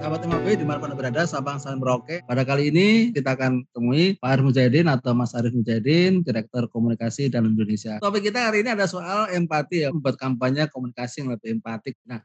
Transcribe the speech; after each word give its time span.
sahabat 0.00 0.24
MAP 0.24 0.56
di 0.56 0.64
mana 0.64 0.80
pun 0.80 0.96
berada, 0.96 1.28
Sabang 1.28 1.60
San 1.60 1.76
Merauke. 1.76 2.24
Pada 2.24 2.40
kali 2.40 2.72
ini 2.72 3.12
kita 3.12 3.36
akan 3.36 3.68
temui 3.76 4.16
Pak 4.16 4.32
Arif 4.32 4.48
Mujahidin 4.48 4.88
atau 4.88 5.12
Mas 5.12 5.36
Arif 5.36 5.52
Mujahidin, 5.52 6.24
Direktur 6.24 6.72
Komunikasi 6.72 7.28
dan 7.28 7.44
Indonesia. 7.44 8.00
Topik 8.00 8.32
kita 8.32 8.48
hari 8.48 8.64
ini 8.64 8.72
ada 8.72 8.88
soal 8.88 9.28
empati 9.28 9.84
ya, 9.84 9.92
membuat 9.92 10.16
kampanye 10.16 10.64
komunikasi 10.72 11.20
yang 11.20 11.36
lebih 11.36 11.60
empatik. 11.60 12.00
Nah, 12.08 12.24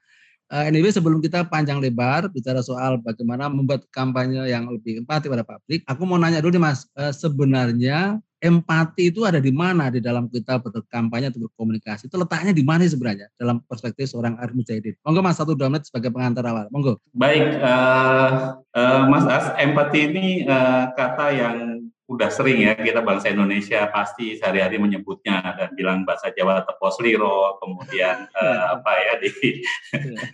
uh, 0.55 0.63
anyway 0.63 0.87
sebelum 0.87 1.19
kita 1.19 1.51
panjang 1.51 1.83
lebar 1.83 2.31
bicara 2.31 2.63
soal 2.63 2.95
bagaimana 3.03 3.51
membuat 3.51 3.83
kampanye 3.91 4.47
yang 4.47 4.71
lebih 4.71 5.03
empati 5.03 5.27
pada 5.27 5.43
publik, 5.43 5.83
aku 5.83 6.07
mau 6.07 6.15
nanya 6.15 6.39
dulu 6.39 6.55
nih 6.55 6.63
Mas, 6.63 6.87
uh, 6.95 7.11
sebenarnya 7.11 8.23
empati 8.45 9.09
itu 9.09 9.25
ada 9.25 9.41
di 9.41 9.49
mana 9.49 9.89
di 9.89 9.97
dalam 9.97 10.29
kita 10.29 10.61
berkampanye 10.61 11.33
atau 11.33 11.49
berkomunikasi? 11.49 12.05
Itu 12.05 12.21
letaknya 12.21 12.53
di 12.53 12.61
mana 12.61 12.85
sebenarnya 12.85 13.33
dalam 13.33 13.65
perspektif 13.65 14.13
seorang 14.13 14.37
Arif 14.37 14.53
Mujahidin? 14.53 14.93
Monggo 15.01 15.25
Mas 15.25 15.41
satu 15.41 15.57
dua 15.57 15.73
menit 15.73 15.89
sebagai 15.89 16.13
pengantar 16.13 16.45
awal. 16.45 16.69
Monggo. 16.69 17.01
Baik, 17.17 17.57
uh, 17.57 18.61
uh, 18.77 19.01
Mas 19.09 19.25
As, 19.25 19.49
empati 19.57 19.99
ini 20.13 20.25
uh, 20.45 20.93
kata 20.93 21.27
yang 21.33 21.57
udah 22.05 22.29
sering 22.29 22.61
ya 22.61 22.77
kita 22.77 23.01
bangsa 23.01 23.33
Indonesia 23.33 23.89
pasti 23.89 24.37
sehari-hari 24.37 24.77
menyebutnya 24.77 25.41
dan 25.57 25.73
bilang 25.73 26.05
bahasa 26.05 26.29
Jawa 26.29 26.61
tepos 26.61 27.01
liro 27.01 27.57
kemudian 27.57 28.29
uh, 28.29 28.63
apa 28.77 28.91
ya 28.93 29.13
di 29.25 29.29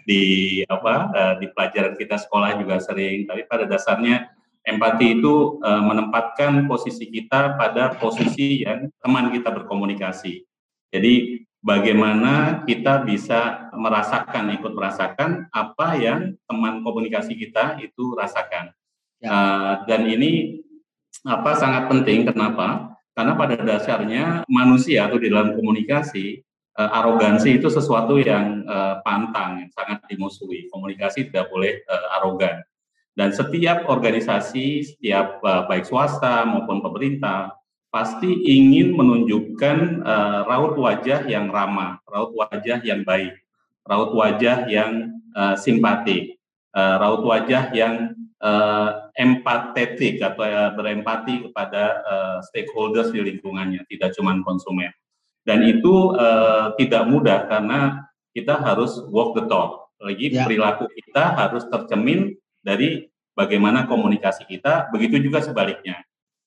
di 0.03 0.22
apa 0.67 0.94
uh, 1.16 1.34
di 1.39 1.48
pelajaran 1.55 1.95
kita 1.95 2.20
sekolah 2.20 2.59
juga 2.59 2.84
sering 2.84 3.23
tapi 3.23 3.48
pada 3.48 3.64
dasarnya 3.72 4.28
empati 4.62 5.18
itu 5.20 5.58
uh, 5.62 5.82
menempatkan 5.82 6.70
posisi 6.70 7.10
kita 7.10 7.58
pada 7.58 7.98
posisi 7.98 8.62
yang 8.62 8.90
teman 9.02 9.34
kita 9.34 9.50
berkomunikasi. 9.50 10.46
Jadi 10.92 11.46
bagaimana 11.64 12.62
kita 12.66 13.02
bisa 13.06 13.72
merasakan, 13.74 14.54
ikut 14.58 14.74
merasakan 14.74 15.50
apa 15.50 15.88
yang 15.98 16.36
teman 16.45 16.86
komunikasi 16.86 17.34
kita 17.38 17.81
itu 17.81 18.14
rasakan. 18.14 18.73
Ya. 19.22 19.30
Uh, 19.30 19.73
dan 19.86 20.06
ini 20.09 20.62
apa 21.25 21.58
sangat 21.58 21.90
penting. 21.90 22.30
Kenapa? 22.30 22.98
Karena 23.12 23.36
pada 23.38 23.59
dasarnya 23.59 24.48
manusia 24.48 25.06
atau 25.06 25.20
di 25.20 25.30
dalam 25.30 25.53
komunikasi 25.53 26.42
uh, 26.80 26.90
arogansi 27.02 27.59
itu 27.59 27.68
sesuatu 27.68 28.18
yang 28.18 28.66
uh, 28.66 29.03
pantang, 29.03 29.62
yang 29.62 29.72
sangat 29.73 30.02
dimusuhi. 30.08 30.72
Komunikasi 30.72 31.30
tidak 31.30 31.52
boleh 31.52 31.84
uh, 31.86 32.18
arogan. 32.22 32.64
Dan 33.12 33.36
setiap 33.36 33.92
organisasi, 33.92 34.88
setiap 34.88 35.44
uh, 35.44 35.67
baik 35.67 35.84
swasta 35.84 36.48
maupun 36.48 36.80
pemerintah 36.80 37.52
pasti 37.92 38.31
ingin 38.48 38.95
menunjukkan 38.95 40.08
uh, 40.08 40.40
raut 40.48 40.80
wajah 40.80 41.28
yang 41.28 41.52
ramah, 41.52 42.00
raut 42.08 42.31
wajah 42.31 42.80
yang 42.88 43.03
baik, 43.03 43.36
raut 43.84 44.16
wajah 44.16 44.64
yang 44.72 45.12
uh, 45.36 45.59
simpatik, 45.59 46.40
uh, 46.72 47.03
raut 47.03 47.28
wajah 47.28 47.68
yang 47.76 48.16
uh, 48.40 49.12
empatetik 49.20 50.23
atau 50.23 50.48
uh, 50.48 50.72
berempati 50.72 51.52
kepada 51.52 52.00
uh, 52.08 52.38
stakeholders 52.48 53.12
di 53.12 53.20
lingkungannya, 53.28 53.84
tidak 53.92 54.16
cuma 54.16 54.40
konsumen. 54.48 54.96
Dan 55.44 55.68
itu 55.68 56.16
uh, 56.16 56.72
tidak 56.80 57.12
mudah 57.12 57.50
karena 57.52 58.08
kita 58.31 58.56
harus 58.56 59.03
walk 59.12 59.36
the 59.36 59.44
talk. 59.52 59.92
Lagi 60.02 60.34
ya. 60.34 60.50
perilaku 60.50 60.90
kita 60.90 61.38
harus 61.38 61.62
tercemin 61.70 62.34
dari 62.62 63.09
bagaimana 63.34 63.90
komunikasi 63.90 64.45
kita, 64.45 64.90
begitu 64.94 65.17
juga 65.22 65.42
sebaliknya. 65.42 66.02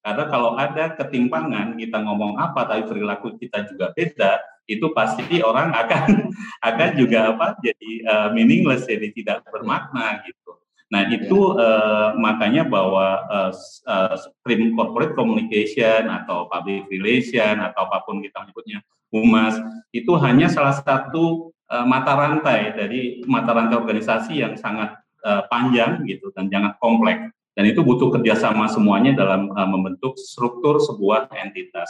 Karena 0.05 0.25
kalau 0.29 0.55
ada 0.55 0.93
ketimpangan, 0.95 1.81
kita 1.81 1.97
ngomong 2.05 2.37
apa 2.37 2.69
tapi 2.69 2.85
perilaku 2.85 3.41
kita 3.41 3.65
juga 3.67 3.91
beda, 3.97 4.37
itu 4.69 4.87
pasti 4.97 5.41
orang 5.41 5.73
akan 5.73 6.29
akan 6.71 6.91
juga 6.97 7.35
apa 7.35 7.57
jadi 7.61 7.91
uh, 8.05 8.29
meaningless, 8.33 8.85
jadi 8.85 9.13
tidak 9.17 9.45
bermakna 9.49 10.21
gitu. 10.29 10.61
Nah 10.93 11.09
itu 11.09 11.57
uh, 11.57 12.13
makanya 12.21 12.69
bahwa 12.69 13.25
uh, 13.27 13.53
uh, 13.89 14.17
corporate 14.77 15.17
communication 15.17 16.07
atau 16.07 16.47
public 16.53 16.87
relation 16.93 17.59
atau 17.65 17.89
apa 17.89 18.05
pun 18.05 18.21
kita 18.21 18.45
menyebutnya 18.45 18.79
humas 19.15 19.55
itu 19.95 20.11
hanya 20.19 20.51
salah 20.51 20.75
satu 20.75 21.55
uh, 21.71 21.87
mata 21.87 22.19
rantai 22.19 22.75
dari 22.75 23.23
mata 23.31 23.55
rantai 23.55 23.79
organisasi 23.79 24.43
yang 24.43 24.59
sangat 24.59 25.04
uh, 25.25 25.49
panjang 25.49 26.05
gitu 26.05 26.31
dan 26.37 26.53
jangan 26.53 26.77
kompleks 26.79 27.33
dan 27.55 27.65
itu 27.71 27.81
butuh 27.87 28.11
kerjasama 28.11 28.67
semuanya 28.71 29.15
dalam 29.15 29.51
uh, 29.55 29.69
membentuk 29.71 30.19
struktur 30.19 30.83
sebuah 30.83 31.31
entitas. 31.39 31.89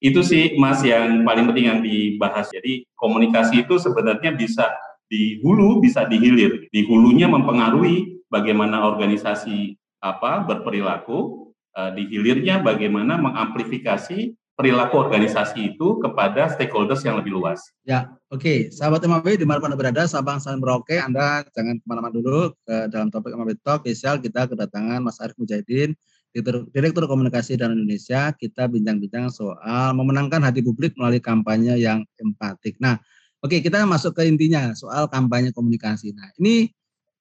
Itu 0.00 0.20
sih 0.20 0.56
Mas 0.60 0.84
yang 0.84 1.24
paling 1.24 1.48
penting 1.48 1.66
yang 1.68 1.80
dibahas. 1.80 2.52
Jadi 2.52 2.84
komunikasi 2.96 3.64
itu 3.64 3.80
sebenarnya 3.80 4.36
bisa 4.36 4.68
di 5.08 5.40
hulu 5.44 5.80
bisa 5.84 6.08
di 6.08 6.16
hilir. 6.16 6.68
Di 6.72 6.84
hulunya 6.88 7.28
mempengaruhi 7.28 8.26
bagaimana 8.32 8.84
organisasi 8.88 9.76
apa 10.04 10.44
berperilaku, 10.44 11.52
uh, 11.76 11.90
di 11.92 12.08
hilirnya 12.08 12.60
bagaimana 12.60 13.20
mengamplifikasi 13.20 14.32
perilaku 14.54 15.02
organisasi 15.02 15.74
itu 15.74 15.98
kepada 15.98 16.46
stakeholders 16.54 17.02
yang 17.02 17.18
lebih 17.18 17.34
luas. 17.34 17.74
Ya, 17.82 18.14
oke. 18.30 18.42
Okay. 18.42 18.58
Sahabat 18.70 19.02
MAP, 19.02 19.34
di 19.34 19.46
mana 19.46 19.74
berada, 19.74 20.06
Sabang 20.06 20.38
Salam 20.38 20.62
Merauke, 20.62 20.94
Anda 20.94 21.42
jangan 21.50 21.82
ke 21.82 21.86
mana-mana 21.86 22.14
dulu 22.14 22.54
ke 22.62 22.86
dalam 22.90 23.10
topik 23.10 23.34
MAP 23.34 23.58
Talk. 23.66 23.82
Spesial 23.82 24.22
kita 24.22 24.46
kedatangan 24.46 25.02
Mas 25.02 25.18
Arif 25.18 25.34
Mujahidin, 25.42 25.98
Direktur, 26.30 26.70
Direktur 26.70 27.04
Komunikasi 27.10 27.58
dan 27.58 27.74
Indonesia. 27.74 28.30
Kita 28.30 28.70
bincang-bincang 28.70 29.34
soal 29.34 29.90
memenangkan 29.98 30.46
hati 30.46 30.62
publik 30.62 30.94
melalui 30.94 31.18
kampanye 31.18 31.74
yang 31.74 32.06
empatik. 32.22 32.78
Nah, 32.78 33.02
oke, 33.42 33.50
okay, 33.50 33.58
kita 33.58 33.82
masuk 33.82 34.14
ke 34.14 34.22
intinya 34.22 34.70
soal 34.78 35.10
kampanye 35.10 35.50
komunikasi. 35.50 36.14
Nah, 36.14 36.30
ini 36.38 36.70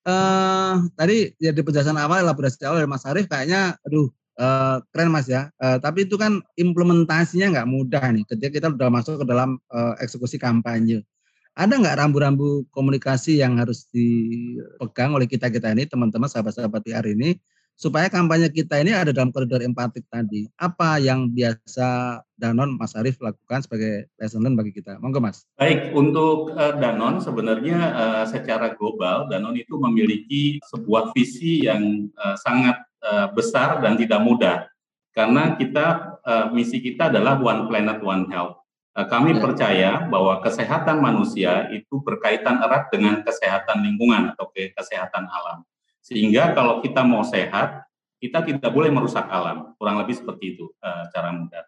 eh, 0.05 0.73
tadi 0.93 1.33
ya 1.41 1.49
di 1.49 1.61
penjelasan 1.66 1.97
awal, 1.97 2.29
elaborasi 2.29 2.61
awal 2.69 2.85
dari 2.85 2.91
Mas 2.93 3.09
Arif, 3.09 3.25
kayaknya, 3.25 3.73
aduh, 3.81 4.13
Uh, 4.33 4.81
keren 4.89 5.13
mas 5.13 5.29
ya. 5.29 5.53
Uh, 5.61 5.77
tapi 5.77 6.09
itu 6.09 6.17
kan 6.17 6.41
implementasinya 6.57 7.53
nggak 7.53 7.69
mudah 7.69 8.05
nih. 8.09 8.25
Ketika 8.25 8.49
kita 8.49 8.67
sudah 8.73 8.89
masuk 8.89 9.21
ke 9.21 9.25
dalam 9.29 9.61
uh, 9.69 9.94
eksekusi 10.01 10.41
kampanye, 10.41 11.05
ada 11.53 11.77
nggak 11.77 12.01
rambu-rambu 12.01 12.66
komunikasi 12.73 13.38
yang 13.38 13.61
harus 13.61 13.85
dipegang 13.93 15.13
oleh 15.13 15.29
kita 15.29 15.53
kita 15.53 15.69
ini, 15.69 15.85
teman-teman 15.85 16.25
sahabat-sahabat 16.25 16.81
PR 16.81 17.05
ini, 17.05 17.38
supaya 17.77 18.09
kampanye 18.09 18.49
kita 18.49 18.81
ini 18.81 18.93
ada 18.93 19.13
dalam 19.13 19.29
koridor 19.29 19.61
empatik 19.61 20.05
tadi. 20.09 20.49
Apa 20.57 20.97
yang 20.97 21.29
biasa 21.29 22.22
Danon 22.38 22.77
Mas 22.77 22.97
Arief 22.97 23.17
lakukan 23.22 23.66
sebagai 23.66 24.09
lesson 24.17 24.45
bagi 24.57 24.73
kita? 24.73 24.97
Monggo 25.01 25.22
Mas. 25.22 25.45
Baik, 25.57 25.93
untuk 25.93 26.53
uh, 26.53 26.73
Danon 26.77 27.22
sebenarnya 27.22 27.77
uh, 27.93 28.25
secara 28.25 28.73
global 28.77 29.29
Danon 29.29 29.57
itu 29.57 29.77
memiliki 29.77 30.57
sebuah 30.73 31.13
visi 31.13 31.66
yang 31.66 32.09
uh, 32.17 32.38
sangat 32.41 32.81
uh, 33.03 33.28
besar 33.36 33.84
dan 33.84 34.00
tidak 34.00 34.24
mudah 34.24 34.68
karena 35.14 35.53
kita 35.53 36.18
uh, 36.25 36.46
misi 36.50 36.81
kita 36.81 37.14
adalah 37.14 37.38
one 37.38 37.69
planet 37.69 38.02
one 38.02 38.25
health. 38.34 38.58
Uh, 38.94 39.06
kami 39.06 39.38
ya. 39.38 39.40
percaya 39.41 39.91
bahwa 40.09 40.41
kesehatan 40.41 41.02
manusia 41.02 41.69
itu 41.69 42.02
berkaitan 42.02 42.62
erat 42.62 42.90
dengan 42.90 43.22
kesehatan 43.22 43.86
lingkungan 43.86 44.34
atau 44.34 44.50
kesehatan 44.53 45.30
alam. 45.30 45.66
Sehingga 46.02 46.53
kalau 46.58 46.81
kita 46.81 47.06
mau 47.06 47.22
sehat, 47.22 47.86
kita 48.18 48.41
tidak 48.41 48.69
boleh 48.74 48.90
merusak 48.90 49.25
alam. 49.30 49.74
Kurang 49.78 50.02
lebih 50.02 50.18
seperti 50.18 50.58
itu 50.58 50.70
uh, 50.81 51.09
cara 51.14 51.30
mudah. 51.34 51.64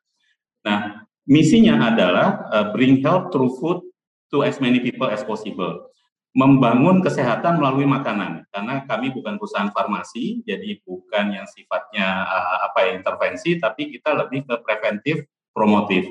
Nah, 0.66 1.06
misinya 1.30 1.94
adalah 1.94 2.50
uh, 2.50 2.66
bring 2.74 3.02
health 3.06 3.30
through 3.30 3.54
food 3.62 3.86
to 4.34 4.42
as 4.42 4.58
many 4.58 4.82
people 4.82 5.06
as 5.06 5.22
possible 5.22 5.94
membangun 6.36 7.00
kesehatan 7.00 7.64
melalui 7.64 7.88
makanan 7.88 8.44
karena 8.52 8.84
kami 8.84 9.08
bukan 9.16 9.40
perusahaan 9.40 9.72
farmasi 9.72 10.44
jadi 10.44 10.84
bukan 10.84 11.32
yang 11.32 11.48
sifatnya 11.48 12.28
uh, 12.28 12.68
apa 12.68 12.92
intervensi 12.92 13.56
tapi 13.56 13.88
kita 13.88 14.12
lebih 14.12 14.44
ke 14.44 14.60
preventif 14.60 15.24
promotif. 15.56 16.04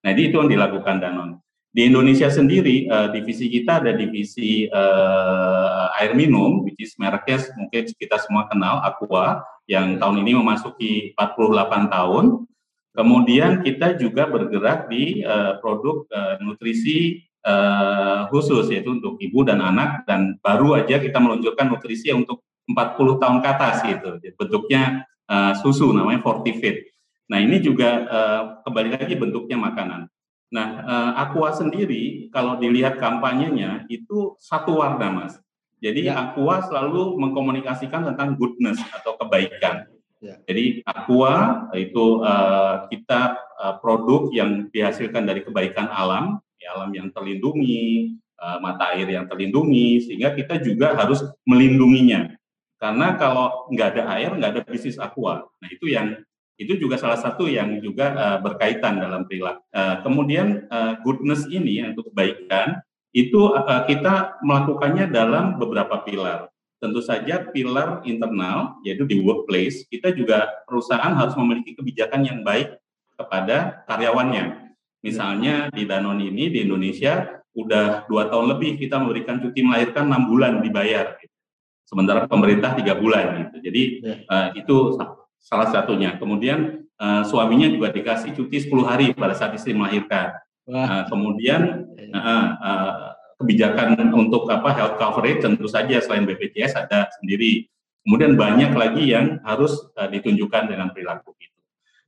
Nah, 0.00 0.16
itu 0.16 0.40
yang 0.40 0.48
dilakukan 0.48 0.96
Danon. 1.04 1.44
Di 1.76 1.92
Indonesia 1.92 2.32
sendiri 2.32 2.88
uh, 2.88 3.12
divisi 3.12 3.52
kita 3.52 3.84
ada 3.84 3.92
divisi 3.92 4.64
uh, 4.64 5.92
air 6.00 6.16
minum 6.16 6.64
which 6.64 6.80
is 6.80 6.96
mereknya 6.96 7.44
mungkin 7.60 7.84
kita 7.84 8.16
semua 8.16 8.48
kenal 8.48 8.80
Aqua 8.80 9.44
yang 9.68 10.00
tahun 10.00 10.24
ini 10.24 10.40
memasuki 10.40 11.12
48 11.20 11.92
tahun. 11.92 12.48
Kemudian 12.96 13.60
kita 13.60 13.92
juga 14.00 14.24
bergerak 14.24 14.88
di 14.88 15.20
uh, 15.20 15.60
produk 15.60 16.08
uh, 16.08 16.40
nutrisi 16.40 17.25
uh, 17.46 18.26
khusus 18.28 18.66
yaitu 18.74 18.98
untuk 18.98 19.16
ibu 19.22 19.46
dan 19.46 19.62
anak 19.62 20.02
dan 20.04 20.36
baru 20.42 20.82
aja 20.82 20.98
kita 20.98 21.16
meluncurkan 21.22 21.70
nutrisi 21.70 22.10
untuk 22.10 22.42
40 22.66 23.22
tahun 23.22 23.38
ke 23.40 23.48
atas 23.48 23.76
gitu. 23.86 24.18
Bentuknya 24.34 25.06
uh, 25.30 25.54
susu 25.54 25.94
namanya 25.94 26.20
Fortifit. 26.20 26.90
Nah, 27.30 27.38
ini 27.42 27.62
juga 27.62 27.90
uh, 28.06 28.42
kembali 28.66 28.98
lagi 28.98 29.14
bentuknya 29.14 29.58
makanan. 29.58 30.10
Nah, 30.50 30.68
uh, 30.86 31.12
Aqua 31.26 31.50
sendiri 31.54 32.30
kalau 32.30 32.58
dilihat 32.58 33.02
kampanyenya 33.02 33.86
itu 33.90 34.38
satu 34.38 34.78
warna, 34.82 35.10
Mas. 35.10 35.34
Jadi 35.82 36.10
ya. 36.10 36.30
Aqua 36.30 36.62
selalu 36.66 37.18
mengkomunikasikan 37.18 38.14
tentang 38.14 38.38
goodness 38.38 38.78
atau 38.94 39.18
kebaikan. 39.18 39.90
Ya. 40.22 40.38
Jadi 40.48 40.80
Aqua 40.86 41.66
itu 41.74 42.22
uh, 42.22 42.86
kita 42.88 43.36
uh, 43.58 43.74
produk 43.82 44.30
yang 44.32 44.70
dihasilkan 44.70 45.26
dari 45.26 45.42
kebaikan 45.42 45.90
alam 45.90 46.40
alam 46.66 46.90
yang 46.92 47.08
terlindungi, 47.14 48.18
uh, 48.36 48.58
mata 48.60 48.92
air 48.92 49.08
yang 49.08 49.24
terlindungi, 49.30 50.04
sehingga 50.04 50.34
kita 50.34 50.60
juga 50.60 50.92
harus 50.98 51.24
melindunginya. 51.48 52.34
Karena 52.76 53.16
kalau 53.16 53.70
nggak 53.72 53.88
ada 53.96 54.02
air, 54.18 54.30
nggak 54.36 54.50
ada 54.52 54.62
bisnis 54.68 55.00
aqua. 55.00 55.48
Nah 55.62 55.68
itu 55.72 55.88
yang 55.88 56.20
itu 56.56 56.76
juga 56.76 56.96
salah 56.96 57.20
satu 57.20 57.48
yang 57.48 57.80
juga 57.80 58.12
uh, 58.16 58.38
berkaitan 58.40 59.00
dalam 59.00 59.24
perilaku. 59.28 59.60
Uh, 59.72 59.96
kemudian 60.04 60.46
goodness 61.04 61.44
ini 61.48 61.84
untuk 61.84 62.12
kebaikan 62.12 62.80
itu 63.16 63.48
kita 63.88 64.36
melakukannya 64.44 65.08
dalam 65.08 65.56
beberapa 65.56 66.04
pilar. 66.04 66.52
Tentu 66.76 67.00
saja 67.00 67.48
pilar 67.48 68.04
internal 68.04 68.76
yaitu 68.84 69.08
di 69.08 69.24
workplace 69.24 69.88
kita 69.88 70.12
juga 70.12 70.44
perusahaan 70.68 71.16
harus 71.16 71.32
memiliki 71.32 71.72
kebijakan 71.72 72.28
yang 72.28 72.44
baik 72.44 72.76
kepada 73.16 73.80
karyawannya. 73.88 74.65
Misalnya 75.04 75.68
di 75.70 75.84
Danone 75.84 76.28
ini 76.28 76.50
di 76.50 76.64
Indonesia 76.64 77.42
udah 77.56 78.04
dua 78.08 78.28
tahun 78.28 78.56
lebih 78.56 78.76
kita 78.76 79.00
memberikan 79.00 79.40
cuti 79.40 79.64
melahirkan 79.64 80.08
enam 80.12 80.28
bulan 80.28 80.60
dibayar, 80.60 81.16
sementara 81.88 82.28
pemerintah 82.28 82.76
tiga 82.76 82.98
bulan 82.98 83.48
gitu. 83.48 83.56
Jadi 83.64 83.82
uh, 84.28 84.48
itu 84.58 84.76
salah 85.40 85.68
satunya. 85.70 86.18
Kemudian 86.18 86.84
uh, 86.98 87.22
suaminya 87.22 87.70
juga 87.70 87.94
dikasih 87.94 88.34
cuti 88.34 88.66
10 88.66 88.82
hari 88.82 89.06
pada 89.14 89.32
saat 89.32 89.54
istri 89.54 89.72
melahirkan. 89.72 90.36
Uh, 90.66 91.06
kemudian 91.06 91.86
uh, 92.10 92.48
uh, 92.58 93.14
kebijakan 93.38 93.94
untuk 94.10 94.50
apa 94.50 94.74
health 94.74 94.96
coverage 94.98 95.44
tentu 95.44 95.70
saja 95.70 96.02
selain 96.02 96.26
BPJS 96.26 96.74
ada 96.74 97.06
sendiri. 97.22 97.70
Kemudian 98.02 98.38
banyak 98.38 98.74
lagi 98.74 99.14
yang 99.14 99.38
harus 99.46 99.86
uh, 99.94 100.10
ditunjukkan 100.10 100.70
dengan 100.70 100.90
perilaku 100.90 101.34
itu. 101.38 101.55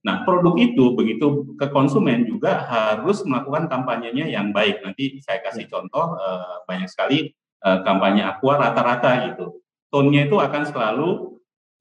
Nah, 0.07 0.23
produk 0.23 0.55
itu 0.55 0.95
begitu 0.95 1.59
ke 1.59 1.67
konsumen 1.75 2.23
juga 2.23 2.63
harus 2.71 3.27
melakukan 3.27 3.67
kampanyenya 3.67 4.31
yang 4.31 4.55
baik. 4.55 4.79
Nanti 4.87 5.19
saya 5.19 5.43
kasih 5.43 5.67
ya. 5.67 5.71
contoh 5.75 6.15
uh, 6.15 6.63
banyak 6.71 6.87
sekali 6.87 7.35
uh, 7.67 7.83
kampanye 7.83 8.23
Aqua 8.23 8.63
rata-rata 8.63 9.35
gitu. 9.35 9.59
Tone-nya 9.91 10.31
itu 10.31 10.39
akan 10.39 10.63
selalu 10.71 11.09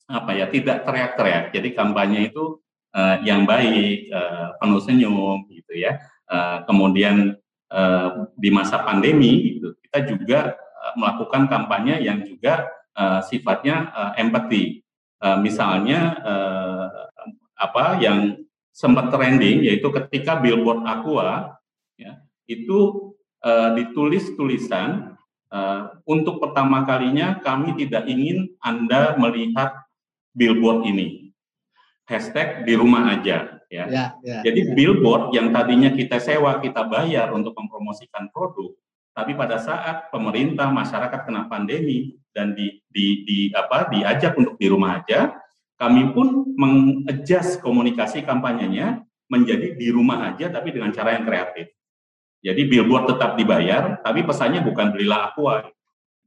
apa 0.09 0.31
ya, 0.33 0.49
tidak 0.49 0.81
teriak-teriak. 0.87 1.53
Jadi 1.53 1.69
kampanye 1.77 2.33
itu 2.33 2.57
uh, 2.97 3.21
yang 3.21 3.45
baik, 3.45 4.09
uh, 4.09 4.57
penuh 4.57 4.81
senyum 4.81 5.45
gitu 5.53 5.77
ya. 5.77 6.01
Kemudian 6.67 7.39
di 8.35 8.49
masa 8.51 8.83
pandemi 8.83 9.55
gitu, 9.55 9.79
kita 9.79 10.11
juga 10.11 10.39
melakukan 10.99 11.47
kampanye 11.47 12.03
yang 12.03 12.19
juga 12.27 12.67
sifatnya 13.23 13.95
empati. 14.19 14.83
Misalnya 15.39 16.19
apa 17.57 17.97
yang 17.99 18.37
sempat 18.69 19.09
trending 19.09 19.65
yaitu 19.65 19.89
ketika 19.89 20.37
billboard 20.37 20.85
Aqua 20.85 21.57
ya, 21.97 22.21
itu 22.45 23.11
uh, 23.41 23.73
ditulis 23.73 24.37
tulisan 24.37 25.17
uh, 25.49 25.97
untuk 26.05 26.37
pertama 26.37 26.85
kalinya 26.85 27.41
kami 27.41 27.73
tidak 27.73 28.05
ingin 28.05 28.53
Anda 28.61 29.17
melihat 29.17 29.73
billboard 30.37 30.85
ini. 30.85 31.33
Hashtag 32.07 32.63
di 32.63 32.77
rumah 32.77 33.17
aja 33.19 33.57
ya. 33.67 33.85
ya, 33.89 34.05
ya 34.23 34.39
Jadi 34.45 34.61
ya. 34.63 34.71
billboard 34.77 35.35
yang 35.35 35.51
tadinya 35.51 35.91
kita 35.91 36.21
sewa, 36.23 36.61
kita 36.63 36.87
bayar 36.87 37.33
untuk 37.35 37.51
mempromosikan 37.57 38.31
produk, 38.31 38.71
tapi 39.11 39.33
pada 39.33 39.57
saat 39.57 40.13
pemerintah 40.13 40.69
masyarakat 40.69 41.25
kena 41.25 41.49
pandemi 41.49 42.15
dan 42.31 42.53
di, 42.53 42.79
di, 42.93 43.25
di 43.25 43.39
apa 43.51 43.89
diajak 43.89 44.37
untuk 44.37 44.55
di 44.61 44.69
rumah 44.69 45.01
aja, 45.01 45.33
kami 45.77 46.09
pun 46.11 46.57
mengadjust 46.57 47.61
komunikasi 47.61 48.25
kampanyenya 48.25 49.05
menjadi 49.29 49.77
di 49.77 49.87
rumah 49.93 50.33
aja 50.33 50.49
tapi 50.49 50.73
dengan 50.73 50.89
cara 50.89 51.15
yang 51.15 51.23
kreatif. 51.23 51.69
Jadi 52.41 52.61
billboard 52.69 53.13
tetap 53.13 53.33
dibayar, 53.37 54.01
tapi 54.01 54.21
pesannya 54.25 54.61
bukan 54.61 54.93
belilah 54.93 55.33
aqua. 55.33 55.67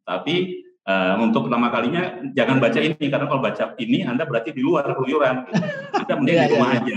Tapi 0.03 0.67
uh, 0.87 1.15
untuk 1.23 1.47
pertama 1.47 1.71
kalinya 1.71 2.19
jangan 2.35 2.59
baca 2.59 2.79
ini 2.83 2.99
karena 2.99 3.27
kalau 3.31 3.43
baca 3.43 3.65
ini 3.79 4.03
Anda 4.03 4.27
berarti 4.27 4.51
di 4.55 4.63
luar 4.63 4.91
keluyuran. 4.91 5.47
Anda 5.95 6.15
mending 6.19 6.37
yeah, 6.37 6.47
di 6.47 6.53
rumah 6.55 6.71
yeah, 6.71 6.83
aja. 6.83 6.97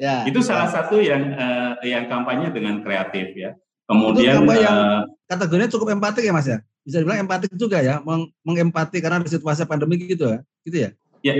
Yeah, 0.00 0.20
Itu 0.28 0.40
salah 0.42 0.68
satu 0.70 0.98
yang 0.98 1.34
uh, 1.36 1.78
yang 1.86 2.10
kampanye 2.10 2.50
dengan 2.50 2.82
kreatif 2.82 3.32
ya. 3.38 3.54
Kemudian 3.86 4.46
Itu 4.46 4.54
yang 4.60 4.78
uh, 4.78 5.02
kategorinya 5.30 5.70
cukup 5.70 5.94
empatik 5.94 6.22
ya 6.26 6.34
Mas 6.34 6.46
ya. 6.46 6.58
Bisa 6.82 7.02
dibilang 7.02 7.22
empatik 7.22 7.52
juga 7.54 7.78
ya, 7.84 8.00
meng 8.02 8.32
mengempati 8.42 8.98
karena 8.98 9.22
situasi 9.22 9.62
pandemi 9.68 10.00
gitu 10.00 10.26
ya. 10.26 10.38
Gitu 10.66 10.76
ya. 10.88 10.90
Ya, 11.20 11.34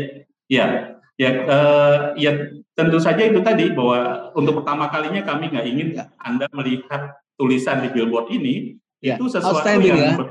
Ya, 0.50 0.98
ya, 1.14 1.30
uh, 1.46 1.96
ya 2.18 2.50
tentu 2.74 2.98
saja 2.98 3.22
itu 3.22 3.38
tadi 3.38 3.70
bahwa 3.70 4.34
untuk 4.34 4.60
pertama 4.60 4.90
kalinya 4.90 5.22
kami 5.22 5.54
nggak 5.54 5.66
ingin 5.70 5.88
ya. 5.94 6.10
Anda 6.18 6.50
melihat 6.50 7.22
tulisan 7.38 7.86
di 7.86 7.88
billboard 7.94 8.34
ini 8.34 8.74
ya. 8.98 9.14
itu 9.14 9.30
sesuatu 9.30 9.62
yang 9.78 9.94
ya. 9.94 10.12
Ber, 10.18 10.26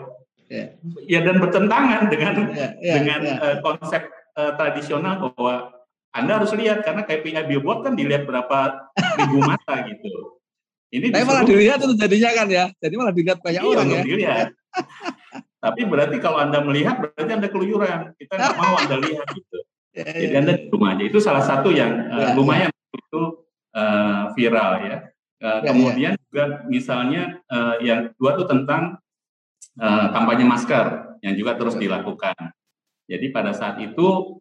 ya. 0.52 0.66
ya 1.08 1.20
dan 1.24 1.40
bertentangan 1.40 2.12
dengan 2.12 2.34
ya, 2.52 2.70
ya, 2.84 2.94
dengan 3.00 3.20
ya. 3.24 3.36
Uh, 3.40 3.56
konsep 3.64 4.12
uh, 4.36 4.60
tradisional 4.60 5.32
bahwa 5.32 5.72
Anda 6.12 6.42
harus 6.42 6.52
lihat 6.58 6.84
karena 6.84 7.08
KPI 7.08 7.48
billboard 7.48 7.86
kan 7.88 7.94
dilihat 7.96 8.28
berapa 8.28 8.92
ribu 9.24 9.40
mata 9.50 9.88
gitu. 9.88 10.42
Ini 10.90 11.14
Tapi 11.14 11.22
malah 11.22 11.46
dilihat 11.46 11.80
itu 11.86 11.94
jadinya 11.94 12.30
kan 12.34 12.48
ya, 12.50 12.66
jadi 12.82 12.94
malah 12.98 13.14
dilihat 13.14 13.40
banyak 13.46 13.62
iya, 13.62 13.70
orang 13.70 13.88
ya. 13.88 14.02
Dilihat. 14.02 14.48
Tapi 15.64 15.82
berarti 15.86 16.18
kalau 16.18 16.42
Anda 16.42 16.66
melihat 16.66 16.98
berarti 16.98 17.30
Anda 17.30 17.48
keluyuran. 17.52 18.18
Kita 18.18 18.34
nggak 18.34 18.58
mau 18.58 18.74
Anda 18.74 18.98
lihat 19.06 19.28
gitu. 19.38 19.59
Jadi 20.06 20.36
Anda 20.36 20.54
di 20.56 20.68
rumah 20.72 20.96
aja. 20.96 21.04
Itu 21.04 21.20
salah 21.20 21.44
satu 21.44 21.70
yang 21.74 22.08
uh, 22.12 22.32
lumayan 22.38 22.72
ya. 22.72 22.98
itu 22.98 23.22
uh, 23.76 24.24
viral 24.38 24.72
ya. 24.86 24.98
Uh, 25.40 25.60
ya 25.64 25.72
kemudian 25.72 26.14
ya. 26.16 26.22
juga 26.30 26.44
misalnya 26.68 27.40
uh, 27.48 27.80
yang 27.80 28.12
dua 28.20 28.36
itu 28.36 28.44
tentang 28.48 29.00
uh, 29.80 30.08
kampanye 30.12 30.44
masker 30.44 31.16
yang 31.24 31.34
juga 31.36 31.56
terus 31.56 31.76
ya. 31.80 31.88
dilakukan. 31.88 32.36
Jadi 33.10 33.26
pada 33.34 33.52
saat 33.56 33.82
itu 33.82 34.40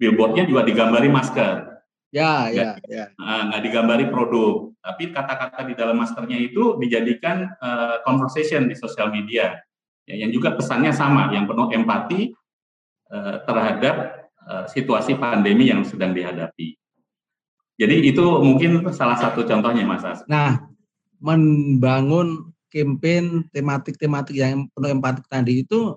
billboardnya 0.00 0.48
juga 0.48 0.66
digambari 0.66 1.06
masker. 1.06 1.74
Ya, 2.14 2.46
ya, 2.46 2.78
ya. 2.86 3.10
Nggak 3.18 3.62
digambari 3.66 4.06
produk, 4.06 4.70
tapi 4.78 5.10
kata-kata 5.10 5.66
di 5.66 5.74
dalam 5.74 5.98
maskernya 5.98 6.38
itu 6.38 6.78
dijadikan 6.78 7.50
uh, 7.58 8.06
conversation 8.06 8.70
di 8.70 8.78
sosial 8.78 9.10
media, 9.10 9.58
ya, 10.06 10.22
yang 10.22 10.30
juga 10.30 10.54
pesannya 10.54 10.94
sama, 10.94 11.34
yang 11.34 11.50
penuh 11.50 11.74
empati 11.74 12.30
uh, 13.10 13.42
terhadap 13.42 14.23
Eh, 14.44 14.66
situasi 14.68 15.16
pandemi 15.16 15.72
yang 15.72 15.80
sedang 15.88 16.12
dihadapi. 16.12 16.76
Jadi 17.80 17.96
itu 18.12 18.20
mungkin 18.44 18.84
salah 18.92 19.16
satu 19.16 19.40
contohnya 19.48 19.88
Mas 19.88 20.04
As. 20.04 20.20
Nah, 20.28 20.68
membangun 21.16 22.52
campaign 22.68 23.48
tematik-tematik 23.56 24.36
yang 24.36 24.68
penuh 24.68 24.92
empatik 24.92 25.24
tadi 25.32 25.64
itu 25.64 25.96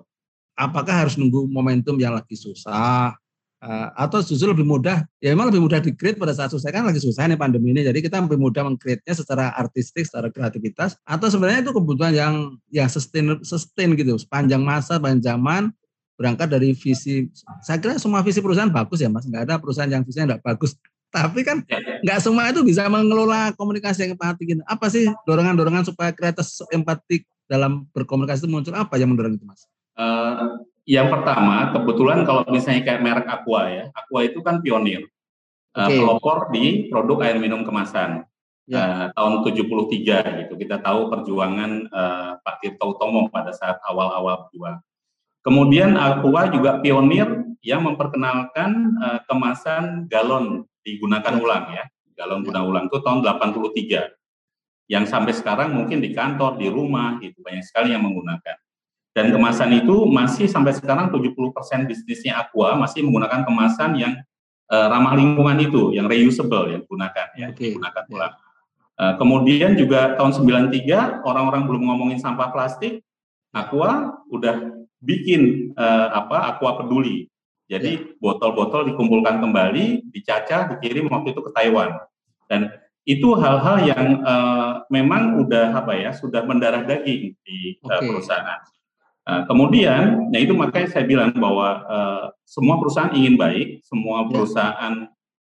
apakah 0.56 1.04
harus 1.04 1.20
nunggu 1.20 1.44
momentum 1.44 2.00
yang 2.00 2.16
lagi 2.16 2.40
susah 2.40 3.12
uh, 3.60 3.88
atau 3.92 4.24
justru 4.24 4.48
lebih 4.48 4.64
mudah? 4.64 5.04
Ya 5.20 5.36
memang 5.36 5.52
lebih 5.52 5.68
mudah 5.68 5.84
di-create 5.84 6.16
pada 6.16 6.32
saat 6.32 6.48
susah. 6.48 6.72
Kan 6.72 6.88
lagi 6.88 7.04
susah 7.04 7.28
nih 7.28 7.36
pandemi 7.36 7.76
ini. 7.76 7.84
Jadi 7.84 8.00
kita 8.00 8.16
lebih 8.24 8.40
mudah 8.40 8.64
meng-create-nya 8.64 9.12
secara 9.12 9.52
artistik 9.60 10.08
secara 10.08 10.32
kreativitas. 10.32 10.96
Atau 11.04 11.28
sebenarnya 11.28 11.68
itu 11.68 11.76
kebutuhan 11.76 12.16
yang 12.16 12.34
yang 12.72 12.88
sustain 12.88 13.44
sustain 13.44 13.92
gitu. 13.92 14.16
Sepanjang 14.16 14.64
masa 14.64 14.96
panjang 14.96 15.36
zaman 15.36 15.68
berangkat 16.18 16.50
dari 16.50 16.74
visi 16.74 17.30
saya 17.62 17.78
kira 17.78 17.94
semua 18.02 18.26
visi 18.26 18.42
perusahaan 18.42 18.66
bagus 18.66 18.98
ya 18.98 19.06
mas 19.06 19.22
nggak 19.22 19.46
ada 19.46 19.54
perusahaan 19.62 19.86
yang 19.86 20.02
visinya 20.02 20.34
nggak 20.34 20.42
bagus 20.42 20.74
tapi 21.14 21.46
kan 21.46 21.62
ya, 21.70 21.78
nggak 22.04 22.18
semua 22.20 22.50
itu 22.50 22.60
bisa 22.66 22.84
mengelola 22.90 23.54
komunikasi 23.54 24.04
yang 24.04 24.12
empatik 24.18 24.44
gitu. 24.44 24.62
apa 24.66 24.86
sih 24.90 25.06
dorongan-dorongan 25.24 25.86
supaya 25.86 26.10
kreatif 26.10 26.44
empatik 26.74 27.22
dalam 27.48 27.86
berkomunikasi 27.96 28.44
itu 28.44 28.50
muncul 28.50 28.76
apa 28.76 29.00
yang 29.00 29.08
mendorong 29.08 29.40
itu 29.40 29.46
mas? 29.48 29.64
Uh, 29.96 30.60
yang 30.84 31.08
pertama 31.08 31.72
kebetulan 31.72 32.28
kalau 32.28 32.44
misalnya 32.52 32.84
kayak 32.84 33.00
merek 33.00 33.26
Aqua 33.30 33.72
ya 33.72 33.84
Aqua 33.96 34.20
itu 34.28 34.44
kan 34.44 34.60
pionir 34.60 35.08
okay. 35.72 35.86
uh, 35.86 35.90
pelopor 35.96 36.52
di 36.52 36.92
produk 36.92 37.24
air 37.24 37.40
minum 37.40 37.64
kemasan 37.64 38.28
ya. 38.68 38.76
uh, 38.76 39.06
tahun 39.16 39.48
73 39.48 40.44
gitu 40.44 40.54
kita 40.60 40.76
tahu 40.84 41.08
perjuangan 41.08 41.88
uh, 41.88 42.30
Pak 42.44 42.56
Tirto 42.60 42.94
Utomo 42.94 43.32
pada 43.32 43.56
saat 43.56 43.80
awal-awal 43.88 44.44
berjuang 44.48 44.76
Kemudian 45.48 45.96
Aqua 45.96 46.52
juga 46.52 46.76
pionir 46.84 47.24
yang 47.64 47.80
memperkenalkan 47.88 49.00
uh, 49.00 49.20
kemasan 49.24 50.04
galon 50.04 50.68
digunakan 50.84 51.40
ulang 51.40 51.72
ya. 51.72 51.88
Galon 52.20 52.44
guna 52.44 52.68
ulang 52.68 52.84
itu 52.92 53.00
tahun 53.00 53.24
83. 53.24 54.92
Yang 54.92 55.04
sampai 55.08 55.32
sekarang 55.32 55.72
mungkin 55.72 56.04
di 56.04 56.12
kantor, 56.12 56.60
di 56.60 56.68
rumah 56.68 57.16
gitu 57.24 57.40
banyak 57.40 57.64
sekali 57.64 57.96
yang 57.96 58.04
menggunakan. 58.04 58.60
Dan 59.16 59.32
kemasan 59.32 59.72
itu 59.72 60.04
masih 60.04 60.52
sampai 60.52 60.76
sekarang 60.76 61.08
70% 61.08 61.32
bisnisnya 61.88 62.44
Aqua 62.44 62.76
masih 62.76 63.08
menggunakan 63.08 63.48
kemasan 63.48 63.96
yang 63.96 64.20
uh, 64.68 64.86
ramah 64.92 65.16
lingkungan 65.16 65.56
itu, 65.64 65.96
yang 65.96 66.12
reusable 66.12 66.76
yang 66.76 66.84
digunakan 66.84 67.26
ya, 67.40 67.48
okay. 67.48 67.72
digunakan 67.72 68.04
ulang. 68.12 68.36
Uh, 69.00 69.16
kemudian 69.16 69.80
juga 69.80 70.12
tahun 70.12 70.36
93 70.44 71.24
orang-orang 71.24 71.64
belum 71.64 71.82
ngomongin 71.88 72.20
sampah 72.20 72.52
plastik, 72.52 73.00
Aqua 73.48 74.12
udah 74.28 74.77
bikin 75.02 75.72
uh, 75.78 76.14
apa 76.14 76.54
aqua 76.54 76.82
peduli. 76.82 77.30
Jadi 77.68 78.00
ya. 78.00 78.04
botol-botol 78.16 78.88
dikumpulkan 78.88 79.44
kembali, 79.44 80.08
dicacah, 80.08 80.72
dikirim 80.72 81.12
waktu 81.12 81.36
itu 81.36 81.40
ke 81.44 81.50
Taiwan. 81.52 82.00
Dan 82.48 82.72
itu 83.04 83.36
hal-hal 83.36 83.76
yang 83.84 84.20
uh, 84.24 84.84
memang 84.88 85.44
udah 85.44 85.76
apa 85.76 85.96
ya 85.96 86.10
sudah 86.16 86.44
mendarah 86.44 86.84
daging 86.84 87.36
di 87.44 87.76
okay. 87.80 87.92
uh, 87.92 88.00
perusahaan. 88.04 88.60
Uh, 89.28 89.42
kemudian, 89.44 90.32
nah 90.32 90.40
itu 90.40 90.56
makanya 90.56 90.88
saya 90.88 91.04
bilang 91.04 91.36
bahwa 91.36 91.84
uh, 91.84 92.24
semua 92.48 92.80
perusahaan 92.80 93.12
ingin 93.12 93.36
baik, 93.36 93.84
semua 93.84 94.24
ya. 94.24 94.28
perusahaan 94.32 94.94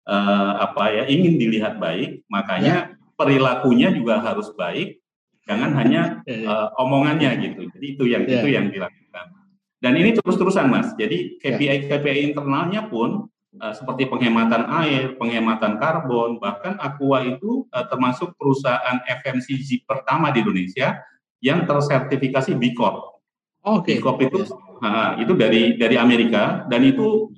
uh, 0.03 0.53
apa 0.59 0.83
ya 0.91 1.03
ingin 1.07 1.39
dilihat 1.39 1.79
baik, 1.79 2.27
makanya 2.27 2.91
ya. 2.91 3.15
perilakunya 3.15 3.95
juga 3.95 4.19
harus 4.19 4.51
baik, 4.55 4.99
jangan 5.47 5.71
hanya 5.79 6.19
uh, 6.27 6.67
omongannya 6.83 7.31
gitu. 7.47 7.71
Jadi 7.71 7.85
itu 7.95 8.03
yang 8.11 8.23
ya. 8.27 8.43
itu 8.43 8.47
yang 8.51 8.67
dilakukan. 8.67 9.36
Dan 9.77 9.93
ini 9.93 10.17
terus-terusan 10.17 10.65
mas. 10.69 10.93
Jadi 10.97 11.37
KPI 11.37 11.85
KPI 11.85 12.33
internalnya 12.33 12.89
pun 12.89 13.29
uh, 13.61 13.73
seperti 13.77 14.09
penghematan 14.09 14.65
air, 14.83 15.13
penghematan 15.21 15.77
karbon, 15.77 16.41
bahkan 16.41 16.77
Aqua 16.81 17.21
itu 17.21 17.69
uh, 17.69 17.85
termasuk 17.85 18.33
perusahaan 18.37 18.97
FMCG 19.05 19.85
pertama 19.85 20.33
di 20.33 20.41
Indonesia 20.41 20.97
yang 21.45 21.69
tersertifikasi 21.69 22.57
B 22.57 22.73
Corp. 22.73 23.21
Okay. 23.61 24.01
B 24.01 24.01
Corp 24.01 24.17
itu 24.25 24.49
uh, 24.81 25.13
itu 25.21 25.37
dari 25.37 25.77
dari 25.77 25.95
Amerika 25.97 26.65
dan 26.65 26.81
itu 26.81 27.29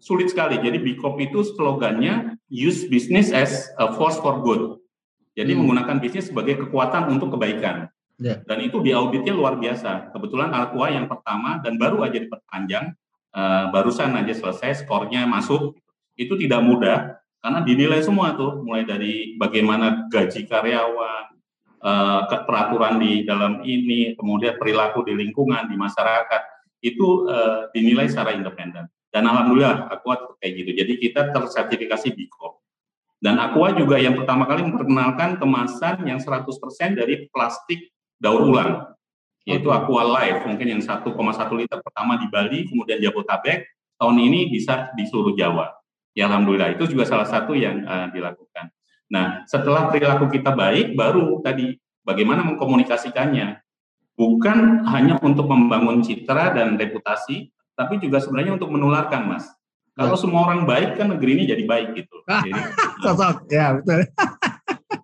sulit 0.00 0.32
sekali. 0.32 0.56
Jadi 0.56 0.80
B 0.80 0.96
Corp 0.96 1.20
itu 1.20 1.44
slogannya 1.44 2.38
use 2.48 2.88
business 2.88 3.28
as 3.28 3.68
a 3.76 3.92
force 3.92 4.16
for 4.16 4.40
good. 4.40 4.80
Jadi 5.36 5.52
hmm. 5.54 5.58
menggunakan 5.62 5.96
bisnis 6.00 6.32
sebagai 6.32 6.66
kekuatan 6.66 7.12
untuk 7.12 7.36
kebaikan. 7.36 7.92
Yeah. 8.18 8.42
Dan 8.42 8.66
itu 8.66 8.82
di 8.82 8.90
auditnya 8.90 9.30
luar 9.30 9.56
biasa. 9.56 10.10
Kebetulan 10.10 10.50
Alcoa 10.50 10.90
yang 10.90 11.06
pertama 11.06 11.62
dan 11.62 11.78
baru 11.78 12.02
aja 12.02 12.18
diperpanjang, 12.18 12.90
uh, 13.30 13.70
barusan 13.70 14.10
aja 14.18 14.34
selesai, 14.34 14.82
skornya 14.82 15.22
masuk. 15.24 15.78
Itu 16.18 16.34
tidak 16.34 16.66
mudah 16.66 17.18
karena 17.38 17.62
dinilai 17.62 18.02
semua 18.02 18.34
tuh, 18.34 18.66
mulai 18.66 18.82
dari 18.82 19.38
bagaimana 19.38 20.10
gaji 20.10 20.50
karyawan, 20.50 21.24
uh, 21.78 22.20
peraturan 22.26 22.98
di 22.98 23.22
dalam 23.22 23.62
ini, 23.62 24.18
kemudian 24.18 24.58
perilaku 24.58 25.06
di 25.06 25.14
lingkungan, 25.14 25.70
di 25.70 25.78
masyarakat, 25.78 26.42
itu 26.82 27.30
uh, 27.30 27.70
dinilai 27.70 28.10
secara 28.10 28.34
independen. 28.34 28.90
Dan 29.08 29.24
alhamdulillah 29.24 29.86
Aqua 29.86 30.34
kayak 30.42 30.52
gitu. 30.58 30.70
Jadi 30.82 30.92
kita 30.98 31.30
tersertifikasi 31.30 32.10
B 32.12 32.26
Corp. 32.26 32.58
Dan 33.22 33.38
Aqua 33.38 33.70
juga 33.74 33.98
yang 33.98 34.18
pertama 34.18 34.46
kali 34.46 34.66
memperkenalkan 34.66 35.38
kemasan 35.38 36.06
yang 36.06 36.18
100% 36.18 36.42
dari 36.98 37.26
plastik 37.30 37.86
daur 38.18 38.44
ulang. 38.44 38.90
Yaitu 39.48 39.72
Aqua 39.72 40.04
Life, 40.04 40.44
mungkin 40.44 40.76
yang 40.76 40.82
1,1 40.84 41.08
liter 41.56 41.78
pertama 41.80 42.20
di 42.20 42.28
Bali, 42.28 42.68
kemudian 42.68 43.00
Jabotabek, 43.00 43.64
tahun 43.96 44.16
ini 44.20 44.52
bisa 44.52 44.92
di 44.92 45.08
seluruh 45.08 45.32
Jawa. 45.32 45.72
Ya 46.12 46.28
alhamdulillah 46.28 46.76
itu 46.76 46.84
juga 46.92 47.08
salah 47.08 47.24
satu 47.24 47.56
yang 47.56 47.80
uh, 47.88 48.12
dilakukan. 48.12 48.68
Nah, 49.08 49.48
setelah 49.48 49.88
perilaku 49.88 50.28
kita 50.28 50.52
baik, 50.52 50.92
baru 50.92 51.40
tadi 51.40 51.80
bagaimana 52.04 52.44
mengkomunikasikannya. 52.44 53.64
Bukan 54.18 54.84
hanya 54.90 55.16
untuk 55.22 55.46
membangun 55.46 56.02
citra 56.02 56.52
dan 56.52 56.74
reputasi, 56.74 57.54
tapi 57.78 58.02
juga 58.02 58.18
sebenarnya 58.18 58.58
untuk 58.58 58.68
menularkan, 58.74 59.30
Mas. 59.30 59.46
Kalau 59.94 60.18
ya. 60.18 60.20
semua 60.20 60.40
orang 60.50 60.66
baik, 60.66 60.98
kan 60.98 61.10
negeri 61.10 61.38
ini 61.38 61.44
jadi 61.46 61.62
baik 61.62 61.88
gitu. 61.94 62.16
Jadi, 62.26 62.50
Sosok, 63.02 63.46
ya 63.46 63.78
betul. 63.78 64.02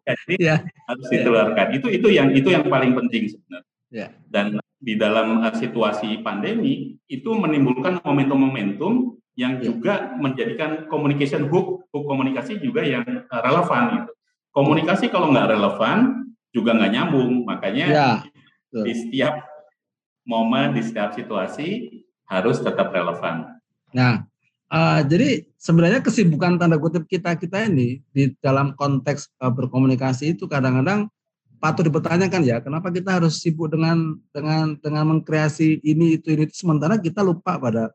Jadi 0.04 0.34
ya. 0.52 0.56
harus 0.88 1.06
ditularkan. 1.08 1.66
Itu 1.76 1.88
itu 1.88 2.08
yang 2.12 2.30
itu 2.36 2.48
yang 2.52 2.68
paling 2.68 2.92
penting 2.92 3.32
sebenarnya. 3.32 3.72
Ya. 3.88 4.08
Dan 4.28 4.60
di 4.84 4.94
dalam 5.00 5.40
uh, 5.40 5.54
situasi 5.56 6.20
pandemi 6.20 7.00
itu 7.08 7.30
menimbulkan 7.32 8.04
momentum-momentum 8.04 9.16
yang 9.34 9.58
ya. 9.58 9.72
juga 9.72 10.14
menjadikan 10.20 10.86
communication 10.92 11.48
hook, 11.48 11.88
hook 11.90 12.04
komunikasi 12.04 12.60
juga 12.60 12.84
yang 12.84 13.02
uh, 13.04 13.40
relevan 13.40 14.04
gitu. 14.04 14.12
Komunikasi 14.54 15.10
kalau 15.10 15.34
nggak 15.34 15.50
relevan 15.50 16.30
juga 16.54 16.78
nggak 16.78 16.92
nyambung, 16.94 17.42
makanya 17.42 17.86
ya. 17.90 18.10
di 18.70 18.92
setiap 18.94 19.42
momen, 20.22 20.78
di 20.78 20.82
setiap 20.86 21.10
situasi 21.10 21.90
harus 22.30 22.62
tetap 22.62 22.94
relevan. 22.94 23.58
Nah, 23.90 24.22
uh, 24.74 25.00
jadi 25.06 25.46
sebenarnya 25.54 26.02
kesibukan 26.02 26.58
tanda 26.58 26.76
kutip 26.82 27.06
kita 27.06 27.38
kita 27.38 27.70
ini 27.70 28.02
di 28.10 28.34
dalam 28.42 28.74
konteks 28.74 29.30
uh, 29.38 29.54
berkomunikasi 29.54 30.34
itu 30.34 30.50
kadang-kadang 30.50 31.06
patut 31.62 31.88
dipertanyakan 31.88 32.44
ya, 32.44 32.60
kenapa 32.60 32.92
kita 32.92 33.16
harus 33.16 33.40
sibuk 33.40 33.72
dengan 33.72 34.20
dengan 34.34 34.76
dengan 34.76 35.16
mengkreasi 35.16 35.80
ini 35.80 36.20
itu 36.20 36.36
ini 36.36 36.44
sementara 36.52 37.00
kita 37.00 37.24
lupa 37.24 37.56
pada 37.56 37.88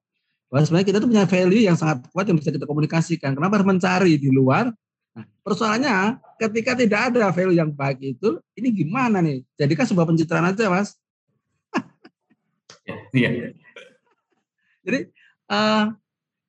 bahwa 0.50 0.66
sebenarnya 0.66 0.88
kita 0.90 0.98
tuh 0.98 1.10
punya 1.14 1.26
value 1.30 1.62
yang 1.70 1.78
sangat 1.78 2.10
kuat 2.10 2.26
yang 2.26 2.42
bisa 2.42 2.50
kita 2.50 2.66
komunikasikan. 2.66 3.38
Kenapa 3.38 3.62
harus 3.62 3.70
mencari 3.70 4.18
di 4.18 4.34
luar? 4.34 4.74
Nah, 5.14 5.26
persoalannya 5.46 6.18
ketika 6.42 6.74
tidak 6.74 7.14
ada 7.14 7.30
value 7.30 7.54
yang 7.54 7.70
baik 7.70 8.02
itu, 8.18 8.42
ini 8.58 8.74
gimana 8.74 9.22
nih? 9.22 9.46
Jadikan 9.62 9.86
sebuah 9.86 10.10
pencitraan 10.10 10.50
aja, 10.50 10.66
Mas. 10.66 10.98
Iya. 13.14 13.54
Jadi 14.82 15.00
uh, 15.54 15.94